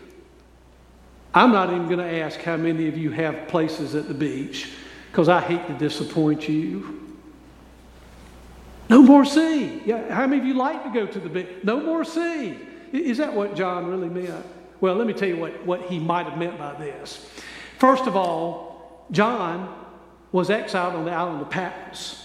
I'm 1.34 1.52
not 1.52 1.68
even 1.68 1.86
going 1.86 1.98
to 1.98 2.20
ask 2.20 2.40
how 2.40 2.56
many 2.56 2.88
of 2.88 2.96
you 2.96 3.10
have 3.10 3.46
places 3.48 3.94
at 3.94 4.08
the 4.08 4.14
beach 4.14 4.70
because 5.10 5.28
I 5.28 5.40
hate 5.40 5.66
to 5.66 5.74
disappoint 5.74 6.48
you. 6.48 7.16
No 8.88 9.02
more 9.02 9.24
sea. 9.24 9.82
Yeah, 9.84 10.12
how 10.12 10.26
many 10.26 10.40
of 10.40 10.46
you 10.46 10.54
like 10.54 10.82
to 10.84 10.90
go 10.90 11.06
to 11.06 11.20
the 11.20 11.28
beach? 11.28 11.48
No 11.62 11.80
more 11.80 12.04
sea. 12.04 12.58
Is 12.92 13.18
that 13.18 13.32
what 13.32 13.54
John 13.54 13.86
really 13.86 14.08
meant? 14.08 14.44
Well, 14.80 14.94
let 14.94 15.06
me 15.06 15.12
tell 15.12 15.28
you 15.28 15.36
what, 15.36 15.64
what 15.64 15.82
he 15.82 15.98
might 15.98 16.26
have 16.26 16.38
meant 16.38 16.58
by 16.58 16.74
this. 16.74 17.30
First 17.78 18.06
of 18.06 18.16
all, 18.16 18.71
John 19.12 19.72
was 20.32 20.50
exiled 20.50 20.94
on 20.94 21.04
the 21.04 21.12
island 21.12 21.42
of 21.42 21.50
Patmos. 21.50 22.18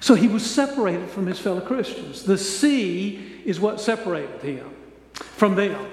So 0.00 0.14
he 0.14 0.28
was 0.28 0.48
separated 0.48 1.08
from 1.08 1.26
his 1.26 1.38
fellow 1.38 1.60
Christians. 1.60 2.24
The 2.24 2.36
sea 2.36 3.42
is 3.44 3.58
what 3.58 3.80
separated 3.80 4.42
him 4.42 4.70
from 5.14 5.54
them. 5.54 5.86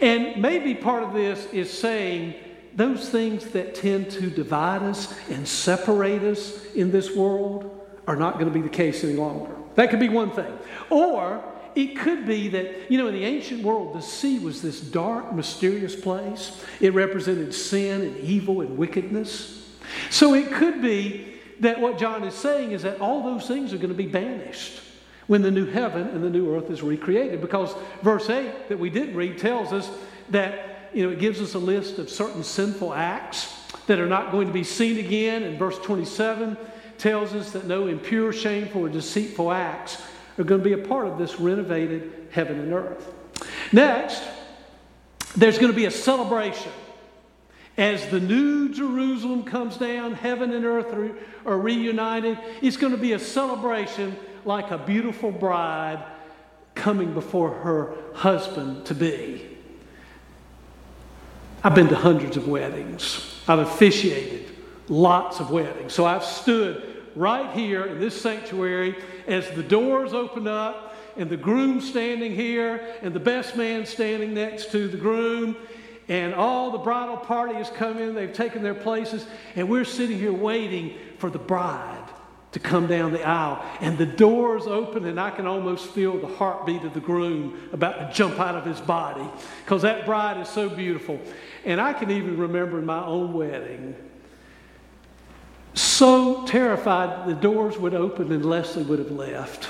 And 0.00 0.40
maybe 0.40 0.74
part 0.74 1.02
of 1.02 1.12
this 1.12 1.46
is 1.52 1.70
saying 1.70 2.34
those 2.74 3.08
things 3.08 3.46
that 3.48 3.74
tend 3.74 4.10
to 4.12 4.30
divide 4.30 4.82
us 4.82 5.14
and 5.28 5.46
separate 5.46 6.22
us 6.22 6.64
in 6.74 6.90
this 6.90 7.14
world 7.14 7.86
are 8.06 8.16
not 8.16 8.34
going 8.34 8.46
to 8.46 8.52
be 8.52 8.62
the 8.62 8.68
case 8.68 9.04
any 9.04 9.14
longer. 9.14 9.54
That 9.74 9.90
could 9.90 10.00
be 10.00 10.08
one 10.08 10.30
thing. 10.30 10.52
Or 10.90 11.44
it 11.74 11.98
could 11.98 12.26
be 12.26 12.48
that, 12.48 12.90
you 12.90 12.98
know, 12.98 13.08
in 13.08 13.14
the 13.14 13.24
ancient 13.24 13.62
world, 13.62 13.94
the 13.94 14.02
sea 14.02 14.38
was 14.38 14.60
this 14.60 14.80
dark, 14.80 15.32
mysterious 15.32 15.94
place. 15.94 16.60
It 16.80 16.94
represented 16.94 17.54
sin 17.54 18.02
and 18.02 18.16
evil 18.18 18.60
and 18.60 18.76
wickedness. 18.76 19.61
So 20.10 20.34
it 20.34 20.50
could 20.52 20.82
be 20.82 21.34
that 21.60 21.80
what 21.80 21.98
John 21.98 22.24
is 22.24 22.34
saying 22.34 22.72
is 22.72 22.82
that 22.82 23.00
all 23.00 23.22
those 23.22 23.46
things 23.46 23.72
are 23.72 23.78
going 23.78 23.88
to 23.88 23.94
be 23.94 24.06
banished 24.06 24.80
when 25.26 25.42
the 25.42 25.50
new 25.50 25.66
heaven 25.66 26.08
and 26.08 26.22
the 26.22 26.30
new 26.30 26.54
earth 26.54 26.70
is 26.70 26.82
recreated. 26.82 27.40
Because 27.40 27.74
verse 28.02 28.28
8 28.28 28.68
that 28.68 28.78
we 28.78 28.90
didn't 28.90 29.14
read 29.14 29.38
tells 29.38 29.72
us 29.72 29.90
that, 30.30 30.90
you 30.92 31.04
know, 31.04 31.12
it 31.12 31.18
gives 31.18 31.40
us 31.40 31.54
a 31.54 31.58
list 31.58 31.98
of 31.98 32.10
certain 32.10 32.42
sinful 32.42 32.92
acts 32.92 33.54
that 33.86 33.98
are 33.98 34.06
not 34.06 34.32
going 34.32 34.46
to 34.46 34.52
be 34.52 34.64
seen 34.64 34.98
again. 34.98 35.42
And 35.44 35.58
verse 35.58 35.78
27 35.78 36.56
tells 36.98 37.34
us 37.34 37.52
that 37.52 37.66
no 37.66 37.86
impure, 37.86 38.32
shameful, 38.32 38.82
or 38.82 38.88
deceitful 38.88 39.52
acts 39.52 40.02
are 40.38 40.44
going 40.44 40.62
to 40.62 40.64
be 40.64 40.74
a 40.74 40.86
part 40.86 41.06
of 41.06 41.18
this 41.18 41.38
renovated 41.38 42.28
heaven 42.30 42.58
and 42.58 42.72
earth. 42.72 43.12
Next, 43.72 44.22
there's 45.36 45.58
going 45.58 45.72
to 45.72 45.76
be 45.76 45.86
a 45.86 45.90
celebration. 45.90 46.72
As 47.76 48.06
the 48.08 48.20
new 48.20 48.68
Jerusalem 48.68 49.44
comes 49.44 49.76
down, 49.76 50.12
heaven 50.12 50.52
and 50.52 50.64
earth 50.64 50.92
are, 50.92 51.16
are 51.46 51.58
reunited. 51.58 52.38
It's 52.60 52.76
going 52.76 52.92
to 52.92 52.98
be 52.98 53.12
a 53.12 53.18
celebration 53.18 54.16
like 54.44 54.70
a 54.70 54.78
beautiful 54.78 55.30
bride 55.30 56.04
coming 56.74 57.14
before 57.14 57.50
her 57.50 57.94
husband 58.14 58.86
to 58.86 58.94
be. 58.94 59.48
I've 61.64 61.74
been 61.74 61.88
to 61.88 61.96
hundreds 61.96 62.36
of 62.36 62.48
weddings, 62.48 63.40
I've 63.46 63.60
officiated 63.60 64.50
lots 64.88 65.40
of 65.40 65.50
weddings. 65.50 65.92
So 65.92 66.04
I've 66.04 66.24
stood 66.24 67.02
right 67.14 67.54
here 67.54 67.84
in 67.84 68.00
this 68.00 68.20
sanctuary 68.20 68.96
as 69.26 69.48
the 69.50 69.62
doors 69.62 70.12
open 70.12 70.48
up 70.48 70.96
and 71.16 71.30
the 71.30 71.36
groom 71.36 71.80
standing 71.80 72.34
here 72.34 72.96
and 73.02 73.14
the 73.14 73.20
best 73.20 73.56
man 73.56 73.86
standing 73.86 74.34
next 74.34 74.72
to 74.72 74.88
the 74.88 74.96
groom 74.96 75.56
and 76.12 76.34
all 76.34 76.70
the 76.70 76.78
bridal 76.78 77.16
party 77.16 77.54
has 77.54 77.70
come 77.70 77.96
in 77.96 78.14
they've 78.14 78.34
taken 78.34 78.62
their 78.62 78.74
places 78.74 79.24
and 79.56 79.66
we're 79.66 79.84
sitting 79.84 80.18
here 80.18 80.32
waiting 80.32 80.98
for 81.16 81.30
the 81.30 81.38
bride 81.38 82.06
to 82.52 82.58
come 82.58 82.86
down 82.86 83.12
the 83.12 83.26
aisle. 83.26 83.64
And 83.80 83.96
the 83.96 84.04
doors 84.04 84.66
open, 84.66 85.06
and 85.06 85.18
I 85.18 85.30
can 85.30 85.46
almost 85.46 85.88
feel 85.92 86.18
the 86.18 86.26
heartbeat 86.26 86.82
of 86.84 86.92
the 86.92 87.00
groom 87.00 87.68
about 87.72 87.98
to 87.98 88.14
jump 88.14 88.38
out 88.38 88.54
of 88.54 88.66
his 88.66 88.78
body 88.78 89.26
because 89.64 89.80
that 89.82 90.04
bride 90.04 90.38
is 90.38 90.48
so 90.48 90.68
beautiful. 90.68 91.18
And 91.64 91.80
I 91.80 91.94
can 91.94 92.10
even 92.10 92.36
remember 92.36 92.78
in 92.78 92.84
my 92.84 93.02
own 93.02 93.32
wedding, 93.32 93.96
so 95.72 96.46
terrified 96.46 97.26
the 97.26 97.34
doors 97.34 97.78
would 97.78 97.94
open 97.94 98.30
and 98.30 98.44
Leslie 98.44 98.82
would 98.82 98.98
have 98.98 99.10
left. 99.10 99.66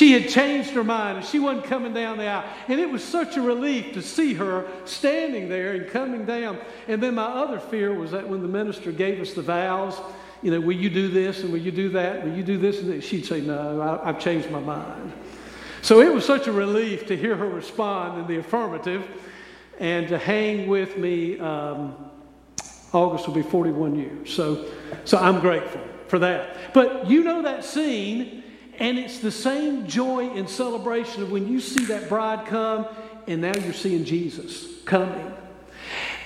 She, 0.00 0.12
had 0.12 0.30
changed 0.30 0.70
her 0.70 0.82
mind 0.82 1.18
and 1.18 1.26
she 1.26 1.38
wasn't 1.38 1.66
coming 1.66 1.92
down 1.92 2.16
the 2.16 2.26
aisle. 2.26 2.48
And 2.68 2.80
it 2.80 2.88
was 2.88 3.04
such 3.04 3.36
a 3.36 3.42
relief 3.42 3.92
to 3.92 4.00
see 4.00 4.32
her 4.32 4.66
standing 4.86 5.50
there 5.50 5.72
and 5.72 5.86
coming 5.90 6.24
down. 6.24 6.58
And 6.88 7.02
then 7.02 7.16
my 7.16 7.26
other 7.26 7.60
fear 7.60 7.92
was 7.92 8.10
that 8.12 8.26
when 8.26 8.40
the 8.40 8.48
minister 8.48 8.92
gave 8.92 9.20
us 9.20 9.34
the 9.34 9.42
vows, 9.42 10.00
you 10.40 10.52
know, 10.52 10.58
will 10.58 10.76
you 10.76 10.88
do 10.88 11.08
this 11.08 11.42
and 11.42 11.52
will 11.52 11.60
you 11.60 11.70
do 11.70 11.90
that? 11.90 12.24
Will 12.24 12.34
you 12.34 12.42
do 12.42 12.56
this? 12.56 12.80
And 12.80 13.04
she'd 13.04 13.26
say, 13.26 13.42
no, 13.42 13.78
I, 13.78 14.08
I've 14.08 14.18
changed 14.18 14.50
my 14.50 14.58
mind. 14.58 15.12
So 15.82 16.00
it 16.00 16.10
was 16.10 16.24
such 16.24 16.46
a 16.46 16.52
relief 16.52 17.06
to 17.08 17.16
hear 17.16 17.36
her 17.36 17.48
respond 17.50 18.22
in 18.22 18.26
the 18.26 18.38
affirmative 18.38 19.06
and 19.78 20.08
to 20.08 20.16
hang 20.16 20.66
with 20.66 20.96
me. 20.96 21.38
Um, 21.38 21.94
August 22.94 23.26
will 23.26 23.34
be 23.34 23.42
41 23.42 23.96
years. 23.96 24.34
So, 24.34 24.64
so 25.04 25.18
I'm 25.18 25.40
grateful 25.40 25.82
for 26.08 26.18
that. 26.20 26.72
But 26.72 27.06
you 27.06 27.22
know 27.22 27.42
that 27.42 27.66
scene, 27.66 28.39
and 28.80 28.98
it's 28.98 29.18
the 29.18 29.30
same 29.30 29.86
joy 29.86 30.30
and 30.30 30.48
celebration 30.48 31.22
of 31.22 31.30
when 31.30 31.46
you 31.46 31.60
see 31.60 31.84
that 31.84 32.08
bride 32.08 32.46
come 32.46 32.86
and 33.26 33.42
now 33.42 33.52
you're 33.54 33.74
seeing 33.74 34.04
Jesus 34.04 34.66
coming. 34.86 35.32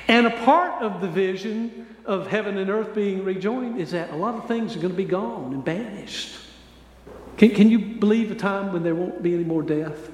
And 0.06 0.26
a 0.26 0.30
part 0.44 0.82
of 0.82 1.00
the 1.00 1.08
vision 1.08 1.88
of 2.04 2.28
heaven 2.28 2.56
and 2.56 2.70
earth 2.70 2.94
being 2.94 3.24
rejoined 3.24 3.80
is 3.80 3.90
that 3.90 4.10
a 4.10 4.16
lot 4.16 4.36
of 4.36 4.46
things 4.46 4.76
are 4.76 4.78
going 4.78 4.92
to 4.92 4.96
be 4.96 5.04
gone 5.04 5.52
and 5.52 5.64
banished. 5.64 6.36
Can, 7.36 7.50
can 7.50 7.70
you 7.70 7.78
believe 7.78 8.30
a 8.30 8.34
time 8.36 8.72
when 8.72 8.84
there 8.84 8.94
won't 8.94 9.22
be 9.22 9.34
any 9.34 9.44
more 9.44 9.62
death? 9.62 10.10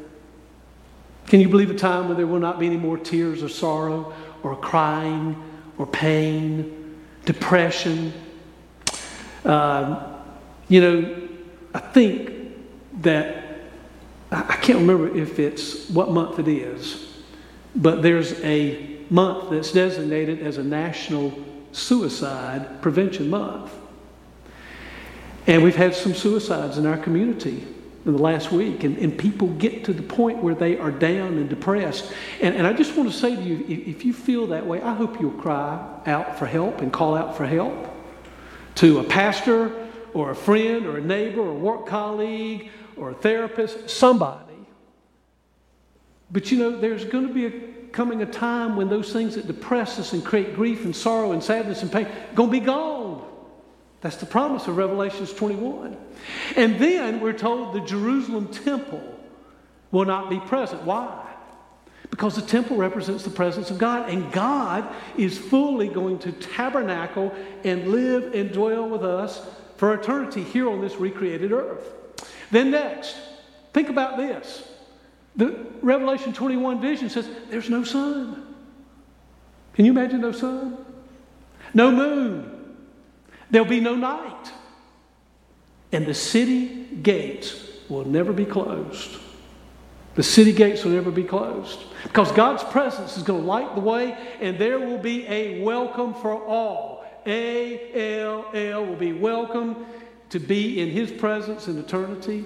Can 1.26 1.40
you 1.40 1.48
believe 1.48 1.70
a 1.70 1.74
time 1.74 2.08
when 2.08 2.16
there 2.16 2.26
will 2.26 2.40
not 2.40 2.58
be 2.58 2.66
any 2.66 2.76
more 2.76 2.96
tears 2.96 3.42
or 3.42 3.48
sorrow 3.48 4.14
or 4.42 4.56
crying 4.56 5.40
or 5.76 5.86
pain, 5.86 6.98
depression? 7.26 8.12
Um, 9.44 10.02
you 10.68 10.80
know, 10.80 11.28
I 11.74 11.78
think 11.78 12.32
that, 13.02 13.60
I 14.30 14.56
can't 14.56 14.80
remember 14.80 15.16
if 15.16 15.38
it's 15.38 15.88
what 15.90 16.10
month 16.10 16.38
it 16.38 16.48
is, 16.48 17.18
but 17.76 18.02
there's 18.02 18.40
a 18.40 18.98
month 19.10 19.50
that's 19.50 19.72
designated 19.72 20.40
as 20.40 20.58
a 20.58 20.62
national 20.62 21.32
suicide 21.72 22.82
prevention 22.82 23.30
month. 23.30 23.72
And 25.46 25.62
we've 25.62 25.76
had 25.76 25.94
some 25.94 26.14
suicides 26.14 26.78
in 26.78 26.86
our 26.86 26.96
community 26.96 27.66
in 28.06 28.12
the 28.12 28.18
last 28.18 28.50
week, 28.50 28.84
and, 28.84 28.96
and 28.98 29.16
people 29.16 29.48
get 29.48 29.84
to 29.84 29.92
the 29.92 30.02
point 30.02 30.42
where 30.42 30.54
they 30.54 30.78
are 30.78 30.90
down 30.90 31.38
and 31.38 31.48
depressed. 31.48 32.12
And, 32.40 32.54
and 32.54 32.66
I 32.66 32.72
just 32.72 32.96
want 32.96 33.10
to 33.10 33.16
say 33.16 33.36
to 33.36 33.42
you 33.42 33.64
if, 33.68 33.96
if 33.96 34.04
you 34.04 34.12
feel 34.12 34.46
that 34.48 34.66
way, 34.66 34.80
I 34.80 34.94
hope 34.94 35.20
you'll 35.20 35.32
cry 35.32 35.78
out 36.06 36.38
for 36.38 36.46
help 36.46 36.80
and 36.80 36.92
call 36.92 37.16
out 37.16 37.36
for 37.36 37.46
help 37.46 37.88
to 38.76 39.00
a 39.00 39.04
pastor 39.04 39.88
or 40.14 40.30
a 40.30 40.34
friend 40.34 40.86
or 40.86 40.98
a 40.98 41.00
neighbor 41.00 41.40
or 41.40 41.50
a 41.50 41.54
work 41.54 41.86
colleague 41.86 42.70
or 42.96 43.10
a 43.10 43.14
therapist, 43.14 43.88
somebody. 43.88 44.44
But 46.30 46.50
you 46.50 46.58
know, 46.58 46.78
there's 46.78 47.04
going 47.04 47.26
to 47.26 47.34
be 47.34 47.46
a, 47.46 47.50
coming 47.92 48.22
a 48.22 48.26
time 48.26 48.76
when 48.76 48.88
those 48.88 49.12
things 49.12 49.34
that 49.34 49.46
depress 49.46 49.98
us 49.98 50.12
and 50.12 50.24
create 50.24 50.54
grief 50.54 50.84
and 50.84 50.94
sorrow 50.94 51.32
and 51.32 51.42
sadness 51.42 51.82
and 51.82 51.90
pain 51.90 52.06
are 52.06 52.34
going 52.34 52.50
to 52.50 52.60
be 52.60 52.64
gone. 52.64 53.26
That's 54.00 54.16
the 54.16 54.26
promise 54.26 54.66
of 54.66 54.76
Revelations 54.76 55.32
21. 55.32 55.96
And 56.56 56.78
then 56.78 57.20
we're 57.20 57.32
told 57.32 57.74
the 57.74 57.80
Jerusalem 57.80 58.48
temple 58.48 59.02
will 59.90 60.04
not 60.04 60.30
be 60.30 60.40
present. 60.40 60.82
Why? 60.84 61.26
Because 62.10 62.34
the 62.34 62.42
temple 62.42 62.76
represents 62.76 63.24
the 63.24 63.30
presence 63.30 63.70
of 63.70 63.78
God, 63.78 64.08
and 64.08 64.32
God 64.32 64.92
is 65.16 65.38
fully 65.38 65.88
going 65.88 66.18
to 66.20 66.32
tabernacle 66.32 67.34
and 67.62 67.88
live 67.88 68.34
and 68.34 68.50
dwell 68.52 68.88
with 68.88 69.04
us 69.04 69.46
for 69.80 69.94
eternity 69.94 70.42
here 70.42 70.68
on 70.68 70.82
this 70.82 70.96
recreated 70.96 71.52
earth. 71.52 71.94
Then, 72.50 72.70
next, 72.70 73.16
think 73.72 73.88
about 73.88 74.18
this. 74.18 74.70
The 75.36 75.56
Revelation 75.80 76.34
21 76.34 76.82
vision 76.82 77.08
says 77.08 77.26
there's 77.48 77.70
no 77.70 77.82
sun. 77.82 78.54
Can 79.72 79.86
you 79.86 79.92
imagine 79.92 80.20
no 80.20 80.32
sun? 80.32 80.84
No 81.72 81.90
moon. 81.90 82.76
There'll 83.50 83.66
be 83.66 83.80
no 83.80 83.94
night. 83.94 84.52
And 85.92 86.04
the 86.04 86.12
city 86.12 86.84
gates 87.02 87.58
will 87.88 88.04
never 88.04 88.34
be 88.34 88.44
closed. 88.44 89.16
The 90.14 90.22
city 90.22 90.52
gates 90.52 90.84
will 90.84 90.92
never 90.92 91.10
be 91.10 91.24
closed. 91.24 91.80
Because 92.02 92.30
God's 92.32 92.64
presence 92.64 93.16
is 93.16 93.22
going 93.22 93.40
to 93.40 93.46
light 93.46 93.74
the 93.74 93.80
way, 93.80 94.14
and 94.42 94.58
there 94.58 94.78
will 94.78 94.98
be 94.98 95.26
a 95.26 95.62
welcome 95.62 96.12
for 96.12 96.34
all. 96.34 96.99
A 97.26 98.20
L 98.20 98.46
L 98.54 98.86
will 98.86 98.96
be 98.96 99.12
welcome 99.12 99.86
to 100.30 100.38
be 100.38 100.80
in 100.80 100.90
His 100.90 101.10
presence 101.10 101.68
in 101.68 101.78
eternity. 101.78 102.44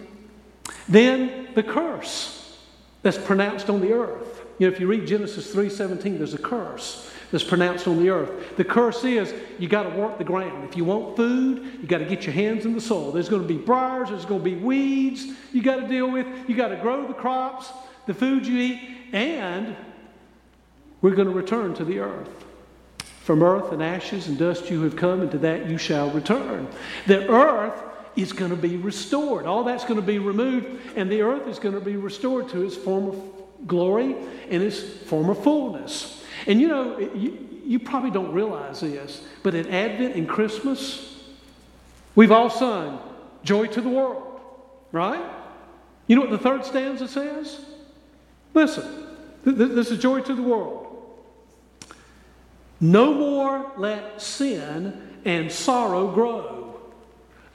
Then 0.89 1.49
the 1.55 1.63
curse 1.63 2.59
that's 3.03 3.19
pronounced 3.19 3.69
on 3.69 3.81
the 3.81 3.93
earth. 3.93 4.43
You 4.59 4.69
know, 4.69 4.75
if 4.75 4.81
you 4.81 4.87
read 4.87 5.07
Genesis 5.07 5.55
3:17, 5.55 6.19
there's 6.19 6.35
a 6.35 6.39
curse 6.39 7.11
that's 7.31 7.45
pronounced 7.45 7.89
on 7.89 7.99
the 7.99 8.11
earth. 8.11 8.57
The 8.57 8.65
curse 8.65 9.05
is 9.05 9.35
you 9.59 9.69
got 9.69 9.83
to 9.85 9.91
work 9.91 10.19
the 10.19 10.25
ground. 10.25 10.69
If 10.69 10.77
you 10.77 10.85
want 10.85 11.17
food, 11.17 11.81
you 11.81 11.89
got 11.89 11.99
to 11.99 12.05
get 12.05 12.25
your 12.25 12.33
hands 12.33 12.65
in 12.65 12.75
the 12.75 12.81
soil. 12.81 13.11
There's 13.11 13.29
going 13.29 13.43
to 13.43 13.49
be 13.49 13.59
briars, 13.59 14.11
there's 14.11 14.25
going 14.25 14.41
to 14.41 14.45
be 14.45 14.57
weeds 14.57 15.27
you 15.53 15.63
got 15.63 15.77
to 15.77 15.89
deal 15.89 16.11
with. 16.11 16.27
You 16.49 16.55
got 16.55 16.69
to 16.69 16.77
grow 16.77 17.07
the 17.07 17.15
crops, 17.15 17.71
the 18.07 18.15
food 18.15 18.47
you 18.47 18.59
eat, 18.59 18.81
and 19.13 19.77
we're 21.01 21.15
going 21.15 21.29
to 21.29 21.35
return 21.35 21.75
to 21.75 21.85
the 21.85 21.99
earth. 21.99 22.45
From 23.25 23.43
earth 23.43 23.73
and 23.73 23.83
ashes 23.83 24.29
and 24.29 24.37
dust 24.37 24.69
you 24.69 24.83
have 24.83 24.97
come, 24.97 25.23
and 25.23 25.31
to 25.31 25.39
that 25.39 25.67
you 25.67 25.79
shall 25.79 26.11
return. 26.11 26.69
The 27.07 27.27
earth 27.31 27.73
is 28.17 28.35
going 28.35 28.51
to 28.51 28.57
be 28.57 28.77
restored. 28.77 29.47
All 29.47 29.65
that's 29.65 29.85
going 29.85 29.97
to 29.97 30.07
be 30.07 30.19
removed, 30.19 30.67
and 30.95 31.11
the 31.11 31.23
earth 31.23 31.49
is 31.49 31.59
going 31.59 31.75
to 31.75 31.81
be 31.81 31.97
restored 31.97 32.51
to 32.51 32.63
its 32.63 32.77
former 32.77 33.15
glory 33.67 34.15
and 34.51 34.63
its 34.63 34.83
former 34.83 35.35
fullness. 35.35 36.23
And 36.47 36.61
you 36.61 36.69
know, 36.69 36.99
you, 36.99 37.63
you 37.65 37.79
probably 37.79 38.11
don't 38.11 38.35
realize 38.35 38.81
this, 38.81 39.23
but 39.43 39.55
at 39.55 39.69
Advent 39.69 40.17
and 40.17 40.29
Christmas, 40.29 41.25
we've 42.15 42.31
all 42.31 42.51
sung 42.51 43.01
Joy 43.43 43.69
to 43.69 43.81
the 43.81 43.89
World, 43.89 44.39
right? 44.93 45.25
You 46.09 46.17
know 46.17 46.21
what 46.21 46.31
the 46.31 46.37
third 46.37 46.67
stanza 46.67 47.09
says? 47.09 47.59
Listen, 48.53 49.07
this 49.45 49.91
is 49.91 49.99
Joy 49.99 50.21
to 50.21 50.35
the 50.35 50.43
World. 50.43 50.84
No 52.81 53.15
more 53.15 53.73
let 53.77 54.21
sin 54.21 55.17
and 55.25 55.51
sorrow 55.51 56.09
grow, 56.09 56.81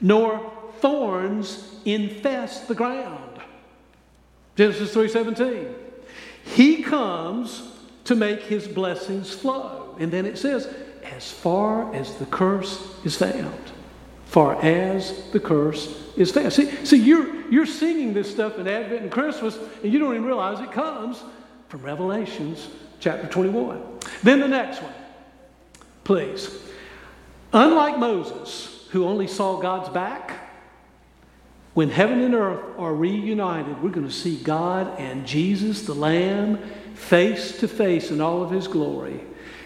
nor 0.00 0.52
thorns 0.80 1.76
infest 1.84 2.68
the 2.68 2.74
ground. 2.74 3.40
Genesis 4.56 4.94
3:17. 4.94 5.74
He 6.44 6.82
comes 6.82 7.62
to 8.04 8.16
make 8.16 8.42
his 8.42 8.66
blessings 8.66 9.32
flow. 9.32 9.94
And 9.98 10.10
then 10.10 10.26
it 10.26 10.38
says, 10.38 10.72
as 11.04 11.30
far 11.30 11.94
as 11.94 12.16
the 12.16 12.26
curse 12.26 12.82
is 13.04 13.16
found. 13.16 13.72
Far 14.26 14.60
as 14.62 15.30
the 15.30 15.40
curse 15.40 15.96
is 16.16 16.30
found. 16.30 16.52
See, 16.52 16.70
see 16.84 16.96
you're, 16.96 17.50
you're 17.50 17.66
singing 17.66 18.12
this 18.12 18.30
stuff 18.30 18.58
in 18.58 18.66
Advent 18.66 19.02
and 19.02 19.10
Christmas, 19.10 19.58
and 19.82 19.92
you 19.92 19.98
don't 19.98 20.14
even 20.14 20.24
realize 20.24 20.60
it 20.60 20.72
comes 20.72 21.22
from 21.68 21.82
Revelations 21.82 22.68
chapter 23.00 23.26
21. 23.26 23.80
Then 24.22 24.40
the 24.40 24.48
next 24.48 24.82
one, 24.82 24.92
please. 26.10 26.50
Unlike 27.52 28.00
Moses, 28.00 28.88
who 28.90 29.04
only 29.04 29.28
saw 29.28 29.60
God's 29.60 29.88
back, 29.90 30.32
when 31.74 31.88
heaven 31.88 32.20
and 32.20 32.34
earth 32.34 32.64
are 32.78 32.92
reunited, 32.92 33.80
we're 33.80 33.90
going 33.90 34.08
to 34.08 34.12
see 34.12 34.36
God 34.38 34.98
and 34.98 35.24
Jesus, 35.24 35.82
the 35.82 35.94
Lamb, 35.94 36.58
face 36.96 37.60
to 37.60 37.68
face 37.68 38.10
in 38.10 38.20
all 38.20 38.42
of 38.42 38.50
his 38.50 38.66
glory. 38.66 39.20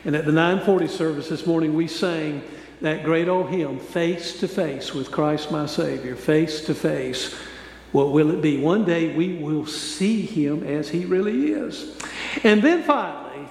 And 0.05 0.15
at 0.15 0.27
the 0.27 0.33
940 0.33 0.87
service 0.87 1.31
this 1.31 1.47
morning, 1.47 1.73
we 1.73 1.89
sang 1.89 2.43
that 2.83 3.05
great 3.05 3.31
old 3.31 3.49
hymn, 3.49 3.79
Face 3.79 4.39
to 4.41 4.47
Face 4.47 4.93
with 4.93 5.11
Christ 5.11 5.51
my 5.51 5.65
Savior, 5.65 6.15
face 6.15 6.67
to 6.67 6.75
face. 6.75 7.35
What 7.93 8.13
will 8.13 8.31
it 8.31 8.43
be? 8.43 8.61
One 8.61 8.85
day 8.85 9.17
we 9.17 9.39
will 9.39 9.65
see 9.65 10.21
him 10.21 10.63
as 10.63 10.91
he 10.91 11.07
really 11.07 11.53
is. 11.53 11.97
And 12.43 12.61
then 12.61 12.83
finally, 12.83 13.49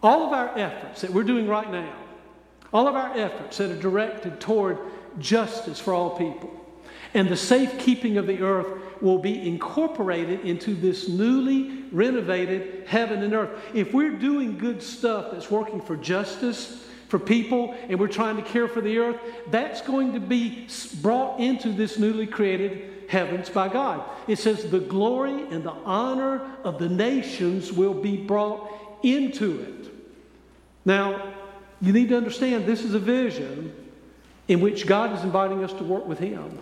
all 0.00 0.28
of 0.28 0.32
our 0.32 0.56
efforts 0.56 1.00
that 1.00 1.10
we're 1.10 1.24
doing 1.24 1.48
right 1.48 1.68
now, 1.68 1.96
all 2.72 2.88
of 2.88 2.94
our 2.94 3.16
efforts 3.16 3.58
that 3.58 3.70
are 3.70 3.80
directed 3.80 4.40
toward 4.40 4.78
justice 5.18 5.80
for 5.80 5.92
all 5.92 6.16
people, 6.16 6.50
and 7.14 7.28
the 7.28 7.36
safekeeping 7.36 8.16
of 8.16 8.26
the 8.26 8.42
earth 8.42 9.02
will 9.02 9.18
be 9.18 9.48
incorporated 9.48 10.40
into 10.40 10.74
this 10.74 11.08
newly 11.08 11.84
renovated 11.90 12.86
heaven 12.86 13.22
and 13.22 13.34
earth. 13.34 13.50
If 13.74 13.92
we're 13.92 14.18
doing 14.18 14.58
good 14.58 14.82
stuff 14.82 15.32
that's 15.32 15.50
working 15.50 15.80
for 15.80 15.96
justice, 15.96 16.86
for 17.08 17.18
people, 17.18 17.74
and 17.88 17.98
we're 17.98 18.06
trying 18.06 18.36
to 18.36 18.42
care 18.42 18.68
for 18.68 18.80
the 18.80 18.98
earth, 18.98 19.16
that's 19.50 19.80
going 19.80 20.12
to 20.12 20.20
be 20.20 20.68
brought 21.02 21.40
into 21.40 21.72
this 21.72 21.98
newly 21.98 22.26
created 22.26 23.08
heavens 23.08 23.50
by 23.50 23.68
God. 23.68 24.08
It 24.28 24.36
says 24.36 24.70
the 24.70 24.78
glory 24.78 25.42
and 25.50 25.64
the 25.64 25.74
honor 25.84 26.48
of 26.62 26.78
the 26.78 26.88
nations 26.88 27.72
will 27.72 27.94
be 27.94 28.16
brought 28.16 28.70
into 29.02 29.60
it. 29.60 29.92
Now, 30.84 31.34
you 31.80 31.92
need 31.92 32.08
to 32.10 32.16
understand 32.16 32.66
this 32.66 32.84
is 32.84 32.94
a 32.94 32.98
vision 32.98 33.74
in 34.48 34.60
which 34.60 34.86
God 34.86 35.16
is 35.16 35.24
inviting 35.24 35.64
us 35.64 35.72
to 35.74 35.84
work 35.84 36.06
with 36.06 36.18
Him 36.18 36.58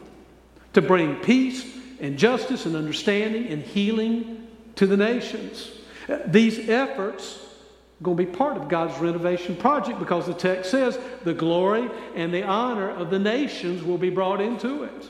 to 0.74 0.82
bring 0.82 1.16
peace 1.16 1.66
and 2.00 2.18
justice 2.18 2.66
and 2.66 2.76
understanding 2.76 3.48
and 3.48 3.62
healing 3.62 4.46
to 4.76 4.86
the 4.86 4.96
nations. 4.96 5.72
These 6.26 6.68
efforts 6.68 7.36
are 8.00 8.04
going 8.04 8.16
to 8.16 8.24
be 8.24 8.30
part 8.30 8.56
of 8.56 8.68
God's 8.68 8.98
renovation 8.98 9.56
project 9.56 9.98
because 9.98 10.26
the 10.26 10.34
text 10.34 10.70
says 10.70 10.98
the 11.24 11.34
glory 11.34 11.90
and 12.14 12.32
the 12.32 12.44
honor 12.44 12.90
of 12.90 13.10
the 13.10 13.18
nations 13.18 13.82
will 13.82 13.98
be 13.98 14.10
brought 14.10 14.40
into 14.40 14.84
it. 14.84 15.08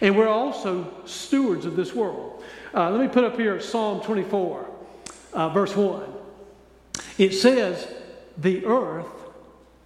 And 0.00 0.16
we're 0.16 0.28
also 0.28 0.90
stewards 1.04 1.66
of 1.66 1.76
this 1.76 1.94
world. 1.94 2.42
Uh, 2.72 2.90
let 2.90 3.00
me 3.00 3.08
put 3.08 3.24
up 3.24 3.36
here 3.36 3.60
Psalm 3.60 4.00
24, 4.00 4.70
uh, 5.34 5.48
verse 5.50 5.76
1. 5.76 6.04
It 7.18 7.34
says, 7.34 7.86
The 8.40 8.64
earth 8.64 9.06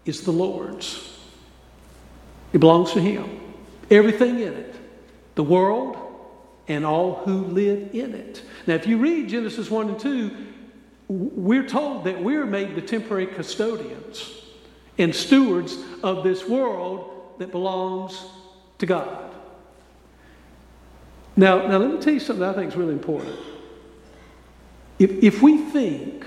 is 0.05 0.23
the 0.23 0.33
Lord's, 0.33 1.19
it 2.53 2.59
belongs 2.59 2.93
to 2.93 3.01
Him. 3.01 3.40
Everything 3.90 4.40
in 4.40 4.55
it 4.55 4.75
the 5.35 5.43
world, 5.43 5.97
and 6.69 6.85
all 6.85 7.17
who 7.25 7.45
live 7.47 7.95
in 7.95 8.14
it. 8.14 8.43
Now, 8.67 8.75
if 8.75 8.87
you 8.87 8.99
read 8.99 9.29
Genesis 9.29 9.71
1 9.71 9.88
and 9.88 10.01
2, 10.01 10.31
we're 11.09 11.67
told 11.67 12.05
that 12.05 12.23
we're 12.23 12.47
made 12.47 12.75
the 12.75 12.81
temporary 12.81 13.27
custodians 13.27 14.43
and 14.97 15.14
stewards 15.14 15.77
of 16.03 16.25
this 16.25 16.49
world 16.49 17.35
that 17.38 17.51
belongs 17.51 18.25
to 18.79 18.87
God. 18.87 19.35
Now, 21.37 21.67
now 21.67 21.79
let 21.79 21.90
me 21.90 21.99
tell 21.99 22.14
you 22.14 22.21
something 22.21 22.45
I 22.45 22.53
think 22.53 22.71
is 22.71 22.77
really 22.77 22.93
important. 22.93 23.37
If, 24.99 25.11
if 25.23 25.43
we 25.43 25.59
think 25.59 26.25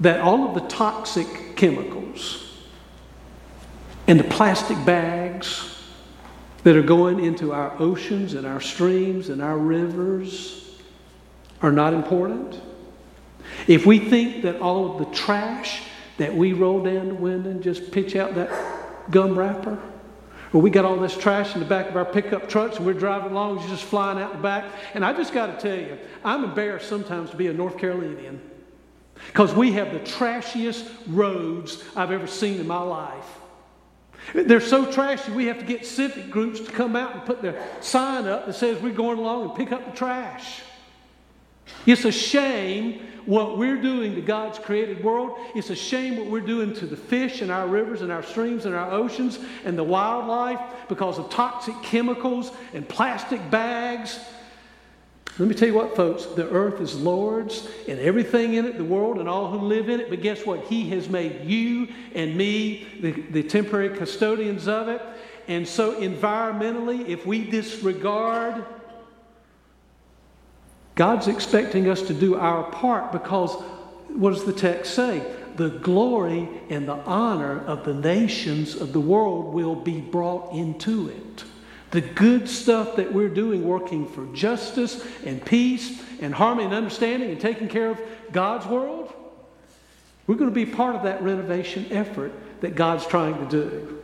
that 0.00 0.20
all 0.20 0.48
of 0.48 0.54
the 0.54 0.66
toxic 0.68 1.56
chemicals 1.56 2.46
and 4.06 4.18
the 4.18 4.24
plastic 4.24 4.82
bags 4.84 5.76
that 6.64 6.76
are 6.76 6.82
going 6.82 7.22
into 7.22 7.52
our 7.52 7.74
oceans 7.80 8.34
and 8.34 8.46
our 8.46 8.60
streams 8.60 9.28
and 9.28 9.42
our 9.42 9.58
rivers 9.58 10.74
are 11.62 11.72
not 11.72 11.92
important, 11.92 12.60
if 13.66 13.84
we 13.86 13.98
think 13.98 14.42
that 14.42 14.60
all 14.60 14.92
of 14.92 14.98
the 14.98 15.14
trash 15.16 15.82
that 16.16 16.34
we 16.34 16.52
roll 16.52 16.82
down 16.82 17.08
the 17.08 17.14
window 17.14 17.50
and 17.50 17.62
just 17.62 17.92
pitch 17.92 18.16
out 18.16 18.34
that 18.34 18.50
gum 19.10 19.38
wrapper, 19.38 19.78
or 20.52 20.60
we 20.60 20.70
got 20.70 20.84
all 20.84 20.96
this 20.96 21.16
trash 21.16 21.54
in 21.54 21.60
the 21.60 21.66
back 21.66 21.88
of 21.88 21.96
our 21.96 22.04
pickup 22.04 22.48
trucks 22.48 22.76
and 22.76 22.86
we're 22.86 22.92
driving 22.92 23.30
along, 23.30 23.66
just 23.68 23.84
flying 23.84 24.18
out 24.18 24.32
the 24.32 24.38
back. 24.38 24.64
And 24.94 25.04
I 25.04 25.12
just 25.12 25.32
got 25.32 25.46
to 25.46 25.60
tell 25.60 25.78
you, 25.78 25.96
I'm 26.24 26.42
embarrassed 26.44 26.88
sometimes 26.88 27.30
to 27.30 27.36
be 27.36 27.46
a 27.46 27.52
North 27.52 27.78
Carolinian 27.78 28.49
because 29.26 29.54
we 29.54 29.72
have 29.72 29.92
the 29.92 30.00
trashiest 30.00 30.88
roads 31.06 31.82
I've 31.96 32.10
ever 32.10 32.26
seen 32.26 32.60
in 32.60 32.66
my 32.66 32.80
life. 32.80 33.26
They're 34.34 34.60
so 34.60 34.90
trashy, 34.90 35.32
we 35.32 35.46
have 35.46 35.58
to 35.58 35.64
get 35.64 35.86
civic 35.86 36.30
groups 36.30 36.60
to 36.60 36.70
come 36.70 36.94
out 36.94 37.14
and 37.14 37.24
put 37.24 37.42
their 37.42 37.62
sign 37.80 38.26
up 38.26 38.46
that 38.46 38.54
says 38.54 38.80
we're 38.80 38.92
going 38.92 39.18
along 39.18 39.48
and 39.48 39.54
pick 39.54 39.72
up 39.72 39.90
the 39.90 39.96
trash. 39.96 40.62
It's 41.86 42.04
a 42.04 42.12
shame 42.12 43.06
what 43.26 43.58
we're 43.58 43.80
doing 43.80 44.14
to 44.14 44.20
God's 44.20 44.58
created 44.58 45.02
world. 45.04 45.38
It's 45.54 45.70
a 45.70 45.76
shame 45.76 46.16
what 46.16 46.26
we're 46.26 46.40
doing 46.40 46.74
to 46.74 46.86
the 46.86 46.96
fish 46.96 47.42
in 47.42 47.50
our 47.50 47.66
rivers 47.66 48.02
and 48.02 48.10
our 48.10 48.22
streams 48.22 48.66
and 48.66 48.74
our 48.74 48.90
oceans 48.90 49.38
and 49.64 49.78
the 49.78 49.84
wildlife 49.84 50.60
because 50.88 51.18
of 51.18 51.30
toxic 51.30 51.74
chemicals 51.82 52.52
and 52.74 52.88
plastic 52.88 53.50
bags. 53.50 54.18
Let 55.38 55.48
me 55.48 55.54
tell 55.54 55.68
you 55.68 55.74
what, 55.74 55.96
folks, 55.96 56.26
the 56.26 56.48
earth 56.50 56.80
is 56.80 56.94
Lord's 57.00 57.68
and 57.88 57.98
everything 57.98 58.54
in 58.54 58.66
it, 58.66 58.76
the 58.76 58.84
world 58.84 59.18
and 59.18 59.28
all 59.28 59.50
who 59.50 59.58
live 59.58 59.88
in 59.88 60.00
it. 60.00 60.10
But 60.10 60.20
guess 60.20 60.44
what? 60.44 60.64
He 60.64 60.90
has 60.90 61.08
made 61.08 61.44
you 61.44 61.88
and 62.14 62.36
me 62.36 62.86
the, 63.00 63.12
the 63.12 63.42
temporary 63.42 63.96
custodians 63.96 64.68
of 64.68 64.88
it. 64.88 65.00
And 65.48 65.66
so, 65.66 66.00
environmentally, 66.00 67.08
if 67.08 67.24
we 67.24 67.44
disregard 67.44 68.64
God's 70.94 71.28
expecting 71.28 71.88
us 71.88 72.02
to 72.02 72.14
do 72.14 72.36
our 72.36 72.70
part 72.70 73.10
because 73.10 73.54
what 74.08 74.34
does 74.34 74.44
the 74.44 74.52
text 74.52 74.94
say? 74.94 75.22
The 75.56 75.70
glory 75.70 76.48
and 76.68 76.86
the 76.86 76.96
honor 77.06 77.64
of 77.64 77.84
the 77.84 77.94
nations 77.94 78.74
of 78.74 78.92
the 78.92 79.00
world 79.00 79.54
will 79.54 79.74
be 79.74 80.00
brought 80.00 80.52
into 80.52 81.08
it. 81.08 81.44
The 81.90 82.00
good 82.00 82.48
stuff 82.48 82.96
that 82.96 83.12
we're 83.12 83.28
doing, 83.28 83.64
working 83.64 84.06
for 84.06 84.26
justice 84.26 85.04
and 85.24 85.44
peace 85.44 86.02
and 86.20 86.34
harmony 86.34 86.66
and 86.66 86.74
understanding 86.74 87.30
and 87.30 87.40
taking 87.40 87.68
care 87.68 87.90
of 87.90 88.00
God's 88.30 88.66
world, 88.66 89.12
we're 90.26 90.36
going 90.36 90.50
to 90.50 90.54
be 90.54 90.66
part 90.66 90.94
of 90.94 91.02
that 91.02 91.22
renovation 91.22 91.86
effort 91.90 92.32
that 92.60 92.76
God's 92.76 93.06
trying 93.06 93.36
to 93.38 93.46
do. 93.46 94.02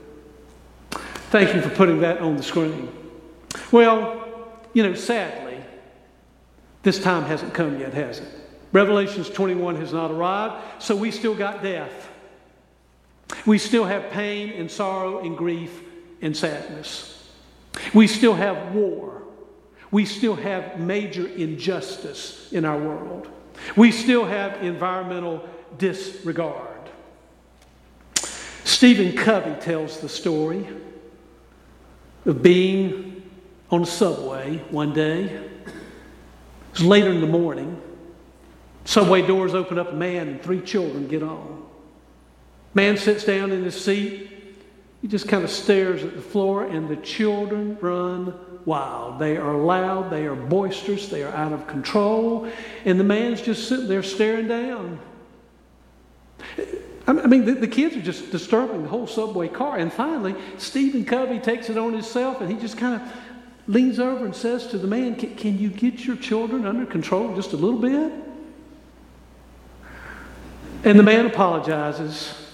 Thank 1.30 1.54
you 1.54 1.60
for 1.60 1.70
putting 1.70 2.00
that 2.00 2.18
on 2.18 2.36
the 2.36 2.42
screen. 2.42 2.88
Well, 3.70 4.26
you 4.72 4.82
know, 4.82 4.94
sadly, 4.94 5.58
this 6.82 7.00
time 7.00 7.24
hasn't 7.24 7.54
come 7.54 7.78
yet, 7.78 7.94
has 7.94 8.18
it? 8.18 8.28
Revelations 8.72 9.30
21 9.30 9.76
has 9.76 9.92
not 9.92 10.10
arrived, 10.10 10.82
so 10.82 10.96
we 10.96 11.10
still 11.10 11.34
got 11.34 11.62
death. 11.62 12.08
We 13.44 13.58
still 13.58 13.84
have 13.84 14.10
pain 14.10 14.50
and 14.50 14.70
sorrow 14.70 15.20
and 15.20 15.36
grief 15.36 15.82
and 16.20 16.36
sadness. 16.36 17.15
We 17.94 18.06
still 18.06 18.34
have 18.34 18.74
war. 18.74 19.22
We 19.90 20.04
still 20.04 20.36
have 20.36 20.80
major 20.80 21.26
injustice 21.26 22.52
in 22.52 22.64
our 22.64 22.78
world. 22.78 23.28
We 23.76 23.92
still 23.92 24.24
have 24.24 24.62
environmental 24.62 25.48
disregard. 25.78 26.90
Stephen 28.64 29.16
Covey 29.16 29.54
tells 29.60 30.00
the 30.00 30.08
story 30.08 30.66
of 32.24 32.42
being 32.42 33.22
on 33.70 33.82
a 33.82 33.86
subway 33.86 34.58
one 34.70 34.92
day 34.92 35.40
it's 36.76 36.84
later 36.84 37.08
in 37.08 37.22
the 37.22 37.26
morning. 37.26 37.80
Subway 38.84 39.26
doors 39.26 39.54
open 39.54 39.78
up, 39.78 39.92
a 39.92 39.94
man 39.94 40.28
and 40.28 40.42
three 40.42 40.60
children 40.60 41.08
get 41.08 41.22
on. 41.22 41.64
Man 42.74 42.98
sits 42.98 43.24
down 43.24 43.50
in 43.50 43.64
his 43.64 43.82
seat. 43.82 44.35
He 45.06 45.10
just 45.10 45.28
kind 45.28 45.44
of 45.44 45.50
stares 45.50 46.02
at 46.02 46.16
the 46.16 46.20
floor, 46.20 46.64
and 46.64 46.88
the 46.88 46.96
children 46.96 47.78
run 47.80 48.34
wild. 48.64 49.20
They 49.20 49.36
are 49.36 49.54
loud, 49.54 50.10
they 50.10 50.26
are 50.26 50.34
boisterous, 50.34 51.08
they 51.08 51.22
are 51.22 51.32
out 51.32 51.52
of 51.52 51.68
control, 51.68 52.50
and 52.84 52.98
the 52.98 53.04
man's 53.04 53.40
just 53.40 53.68
sitting 53.68 53.86
there 53.86 54.02
staring 54.02 54.48
down. 54.48 54.98
I 57.06 57.12
mean, 57.12 57.44
the, 57.44 57.52
the, 57.52 57.68
kids 57.68 57.94
are 57.94 58.02
just 58.02 58.32
disturbing 58.32 58.82
the 58.82 58.88
whole 58.88 59.06
subway 59.06 59.46
car. 59.46 59.78
And 59.78 59.92
finally, 59.92 60.34
Stephen 60.58 61.04
Covey 61.04 61.38
takes 61.38 61.70
it 61.70 61.78
on 61.78 61.92
himself 61.92 62.40
and 62.40 62.50
he 62.50 62.58
just 62.58 62.76
kind 62.76 63.00
of 63.00 63.08
leans 63.68 64.00
over 64.00 64.24
and 64.24 64.34
says 64.34 64.66
to 64.72 64.78
the 64.78 64.88
man, 64.88 65.14
can, 65.14 65.36
can 65.36 65.56
you 65.56 65.68
get 65.68 66.04
your 66.04 66.16
children 66.16 66.66
under 66.66 66.84
control 66.84 67.32
just 67.36 67.52
a 67.52 67.56
little 67.56 67.78
bit? 67.78 68.12
And 70.82 70.98
the 70.98 71.04
man 71.04 71.26
apologizes. 71.26 72.45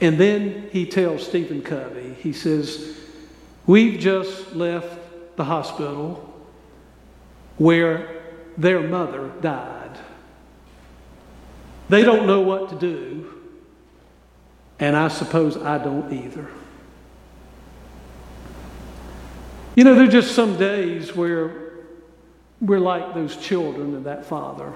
And 0.00 0.18
then 0.18 0.68
he 0.70 0.86
tells 0.86 1.26
Stephen 1.26 1.62
Covey, 1.62 2.14
he 2.14 2.32
says, 2.32 2.96
We've 3.66 3.98
just 3.98 4.54
left 4.54 4.98
the 5.36 5.44
hospital 5.44 6.24
where 7.58 8.22
their 8.56 8.80
mother 8.80 9.30
died. 9.40 9.98
They 11.88 12.02
don't 12.02 12.26
know 12.26 12.40
what 12.40 12.68
to 12.70 12.76
do, 12.76 13.34
and 14.78 14.96
I 14.96 15.08
suppose 15.08 15.56
I 15.56 15.78
don't 15.78 16.12
either. 16.12 16.48
You 19.74 19.84
know, 19.84 19.94
there 19.94 20.04
are 20.04 20.10
just 20.10 20.34
some 20.34 20.56
days 20.58 21.14
where 21.14 21.52
we're 22.60 22.80
like 22.80 23.14
those 23.14 23.36
children 23.36 23.94
of 23.94 24.04
that 24.04 24.26
father. 24.26 24.72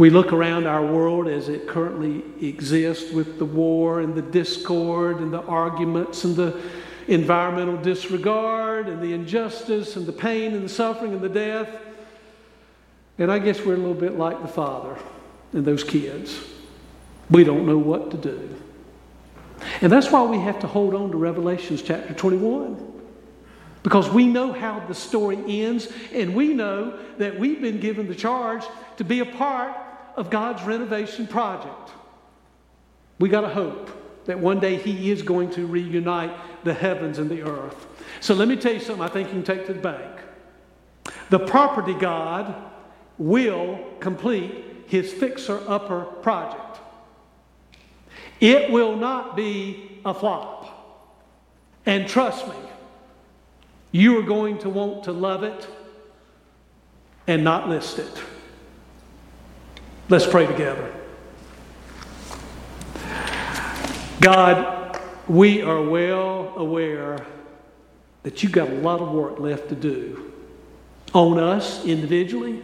We 0.00 0.08
look 0.08 0.32
around 0.32 0.66
our 0.66 0.82
world 0.82 1.28
as 1.28 1.50
it 1.50 1.68
currently 1.68 2.24
exists 2.40 3.12
with 3.12 3.38
the 3.38 3.44
war 3.44 4.00
and 4.00 4.14
the 4.14 4.22
discord 4.22 5.18
and 5.20 5.30
the 5.30 5.42
arguments 5.42 6.24
and 6.24 6.34
the 6.34 6.58
environmental 7.06 7.76
disregard 7.76 8.88
and 8.88 9.02
the 9.02 9.12
injustice 9.12 9.96
and 9.96 10.06
the 10.06 10.12
pain 10.12 10.54
and 10.54 10.64
the 10.64 10.70
suffering 10.70 11.12
and 11.12 11.20
the 11.20 11.28
death. 11.28 11.68
And 13.18 13.30
I 13.30 13.40
guess 13.40 13.60
we're 13.60 13.74
a 13.74 13.76
little 13.76 13.92
bit 13.92 14.16
like 14.16 14.40
the 14.40 14.48
father 14.48 14.96
and 15.52 15.66
those 15.66 15.84
kids. 15.84 16.34
We 17.28 17.44
don't 17.44 17.66
know 17.66 17.76
what 17.76 18.10
to 18.12 18.16
do. 18.16 18.56
And 19.82 19.92
that's 19.92 20.10
why 20.10 20.22
we 20.22 20.38
have 20.38 20.60
to 20.60 20.66
hold 20.66 20.94
on 20.94 21.10
to 21.10 21.18
Revelations 21.18 21.82
chapter 21.82 22.14
21. 22.14 23.02
Because 23.82 24.08
we 24.08 24.26
know 24.26 24.54
how 24.54 24.80
the 24.80 24.94
story 24.94 25.42
ends, 25.46 25.88
and 26.14 26.34
we 26.34 26.54
know 26.54 26.98
that 27.18 27.38
we've 27.38 27.60
been 27.60 27.80
given 27.80 28.08
the 28.08 28.14
charge 28.14 28.64
to 28.96 29.04
be 29.04 29.20
a 29.20 29.26
part 29.26 29.76
of 30.16 30.30
God's 30.30 30.62
renovation 30.62 31.26
project. 31.26 31.90
We 33.18 33.28
got 33.28 33.42
to 33.42 33.48
hope 33.48 33.90
that 34.26 34.38
one 34.38 34.60
day 34.60 34.76
He 34.76 35.10
is 35.10 35.22
going 35.22 35.50
to 35.50 35.66
reunite 35.66 36.32
the 36.64 36.74
heavens 36.74 37.18
and 37.18 37.30
the 37.30 37.42
earth. 37.42 37.86
So 38.20 38.34
let 38.34 38.48
me 38.48 38.56
tell 38.56 38.72
you 38.72 38.80
something 38.80 39.02
I 39.02 39.08
think 39.08 39.28
you 39.28 39.34
can 39.34 39.42
take 39.42 39.66
to 39.66 39.74
the 39.74 39.80
bank. 39.80 40.20
The 41.30 41.38
property 41.38 41.94
God 41.94 42.54
will 43.18 43.78
complete 44.00 44.64
His 44.86 45.12
fixer 45.12 45.62
upper 45.66 46.04
project. 46.04 46.78
It 48.40 48.70
will 48.70 48.96
not 48.96 49.36
be 49.36 50.00
a 50.04 50.14
flop. 50.14 50.76
And 51.86 52.08
trust 52.08 52.46
me, 52.48 52.54
you 53.92 54.18
are 54.18 54.22
going 54.22 54.58
to 54.58 54.70
want 54.70 55.04
to 55.04 55.12
love 55.12 55.42
it 55.42 55.66
and 57.26 57.44
not 57.44 57.68
list 57.68 57.98
it. 57.98 58.22
Let's 60.10 60.26
pray 60.26 60.44
together. 60.44 60.92
God, 64.20 65.00
we 65.28 65.62
are 65.62 65.80
well 65.80 66.52
aware 66.56 67.24
that 68.24 68.42
you've 68.42 68.50
got 68.50 68.68
a 68.68 68.74
lot 68.74 69.00
of 69.00 69.12
work 69.12 69.38
left 69.38 69.68
to 69.68 69.76
do 69.76 70.32
on 71.12 71.38
us 71.38 71.84
individually. 71.84 72.60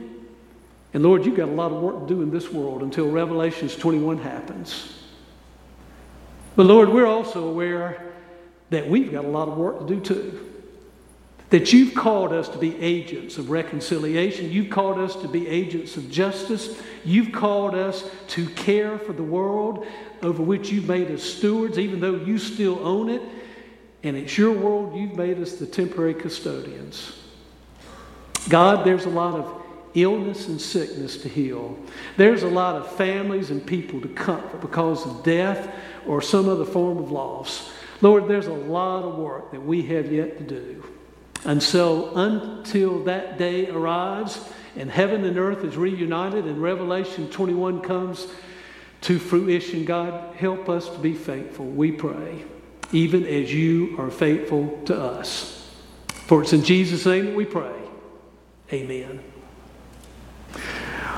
And 0.92 1.04
Lord, 1.04 1.24
you've 1.24 1.36
got 1.36 1.48
a 1.48 1.52
lot 1.52 1.70
of 1.70 1.80
work 1.80 2.00
to 2.00 2.06
do 2.12 2.20
in 2.20 2.32
this 2.32 2.50
world 2.50 2.82
until 2.82 3.08
Revelations 3.12 3.76
21 3.76 4.18
happens. 4.18 5.04
But 6.56 6.66
Lord, 6.66 6.88
we're 6.88 7.06
also 7.06 7.48
aware 7.48 8.12
that 8.70 8.88
we've 8.90 9.12
got 9.12 9.24
a 9.24 9.28
lot 9.28 9.46
of 9.46 9.56
work 9.56 9.78
to 9.78 9.86
do 9.86 10.00
too. 10.00 10.55
That 11.50 11.72
you've 11.72 11.94
called 11.94 12.32
us 12.32 12.48
to 12.48 12.58
be 12.58 12.76
agents 12.80 13.38
of 13.38 13.50
reconciliation. 13.50 14.50
You've 14.50 14.70
called 14.70 14.98
us 14.98 15.14
to 15.16 15.28
be 15.28 15.46
agents 15.46 15.96
of 15.96 16.10
justice. 16.10 16.80
You've 17.04 17.32
called 17.32 17.74
us 17.74 18.08
to 18.28 18.48
care 18.50 18.98
for 18.98 19.12
the 19.12 19.22
world 19.22 19.86
over 20.22 20.42
which 20.42 20.70
you've 20.70 20.88
made 20.88 21.10
us 21.10 21.22
stewards, 21.22 21.78
even 21.78 22.00
though 22.00 22.16
you 22.16 22.38
still 22.38 22.84
own 22.86 23.08
it. 23.08 23.22
And 24.02 24.16
it's 24.16 24.36
your 24.36 24.52
world, 24.52 24.96
you've 24.96 25.16
made 25.16 25.40
us 25.40 25.54
the 25.54 25.66
temporary 25.66 26.14
custodians. 26.14 27.12
God, 28.48 28.84
there's 28.84 29.04
a 29.04 29.10
lot 29.10 29.34
of 29.34 29.62
illness 29.94 30.48
and 30.48 30.60
sickness 30.60 31.16
to 31.18 31.28
heal. 31.28 31.78
There's 32.16 32.42
a 32.42 32.48
lot 32.48 32.76
of 32.76 32.90
families 32.92 33.50
and 33.50 33.64
people 33.64 34.00
to 34.00 34.08
comfort 34.08 34.60
because 34.60 35.06
of 35.06 35.22
death 35.24 35.74
or 36.06 36.20
some 36.20 36.48
other 36.48 36.64
form 36.64 36.98
of 36.98 37.10
loss. 37.10 37.70
Lord, 38.02 38.28
there's 38.28 38.46
a 38.46 38.52
lot 38.52 39.04
of 39.04 39.16
work 39.16 39.50
that 39.52 39.64
we 39.64 39.82
have 39.82 40.12
yet 40.12 40.38
to 40.38 40.44
do. 40.44 40.84
And 41.46 41.62
so, 41.62 42.12
until 42.16 43.04
that 43.04 43.38
day 43.38 43.68
arrives 43.68 44.50
and 44.74 44.90
heaven 44.90 45.24
and 45.24 45.38
earth 45.38 45.62
is 45.62 45.76
reunited 45.76 46.44
and 46.44 46.60
Revelation 46.60 47.30
21 47.30 47.82
comes 47.82 48.26
to 49.02 49.20
fruition, 49.20 49.84
God, 49.84 50.34
help 50.34 50.68
us 50.68 50.88
to 50.88 50.98
be 50.98 51.14
faithful, 51.14 51.64
we 51.64 51.92
pray, 51.92 52.44
even 52.90 53.24
as 53.24 53.54
you 53.54 53.94
are 53.96 54.10
faithful 54.10 54.82
to 54.86 55.00
us. 55.00 55.72
For 56.08 56.42
it's 56.42 56.52
in 56.52 56.64
Jesus' 56.64 57.06
name 57.06 57.36
we 57.36 57.44
pray. 57.44 57.72
Amen. 58.72 59.20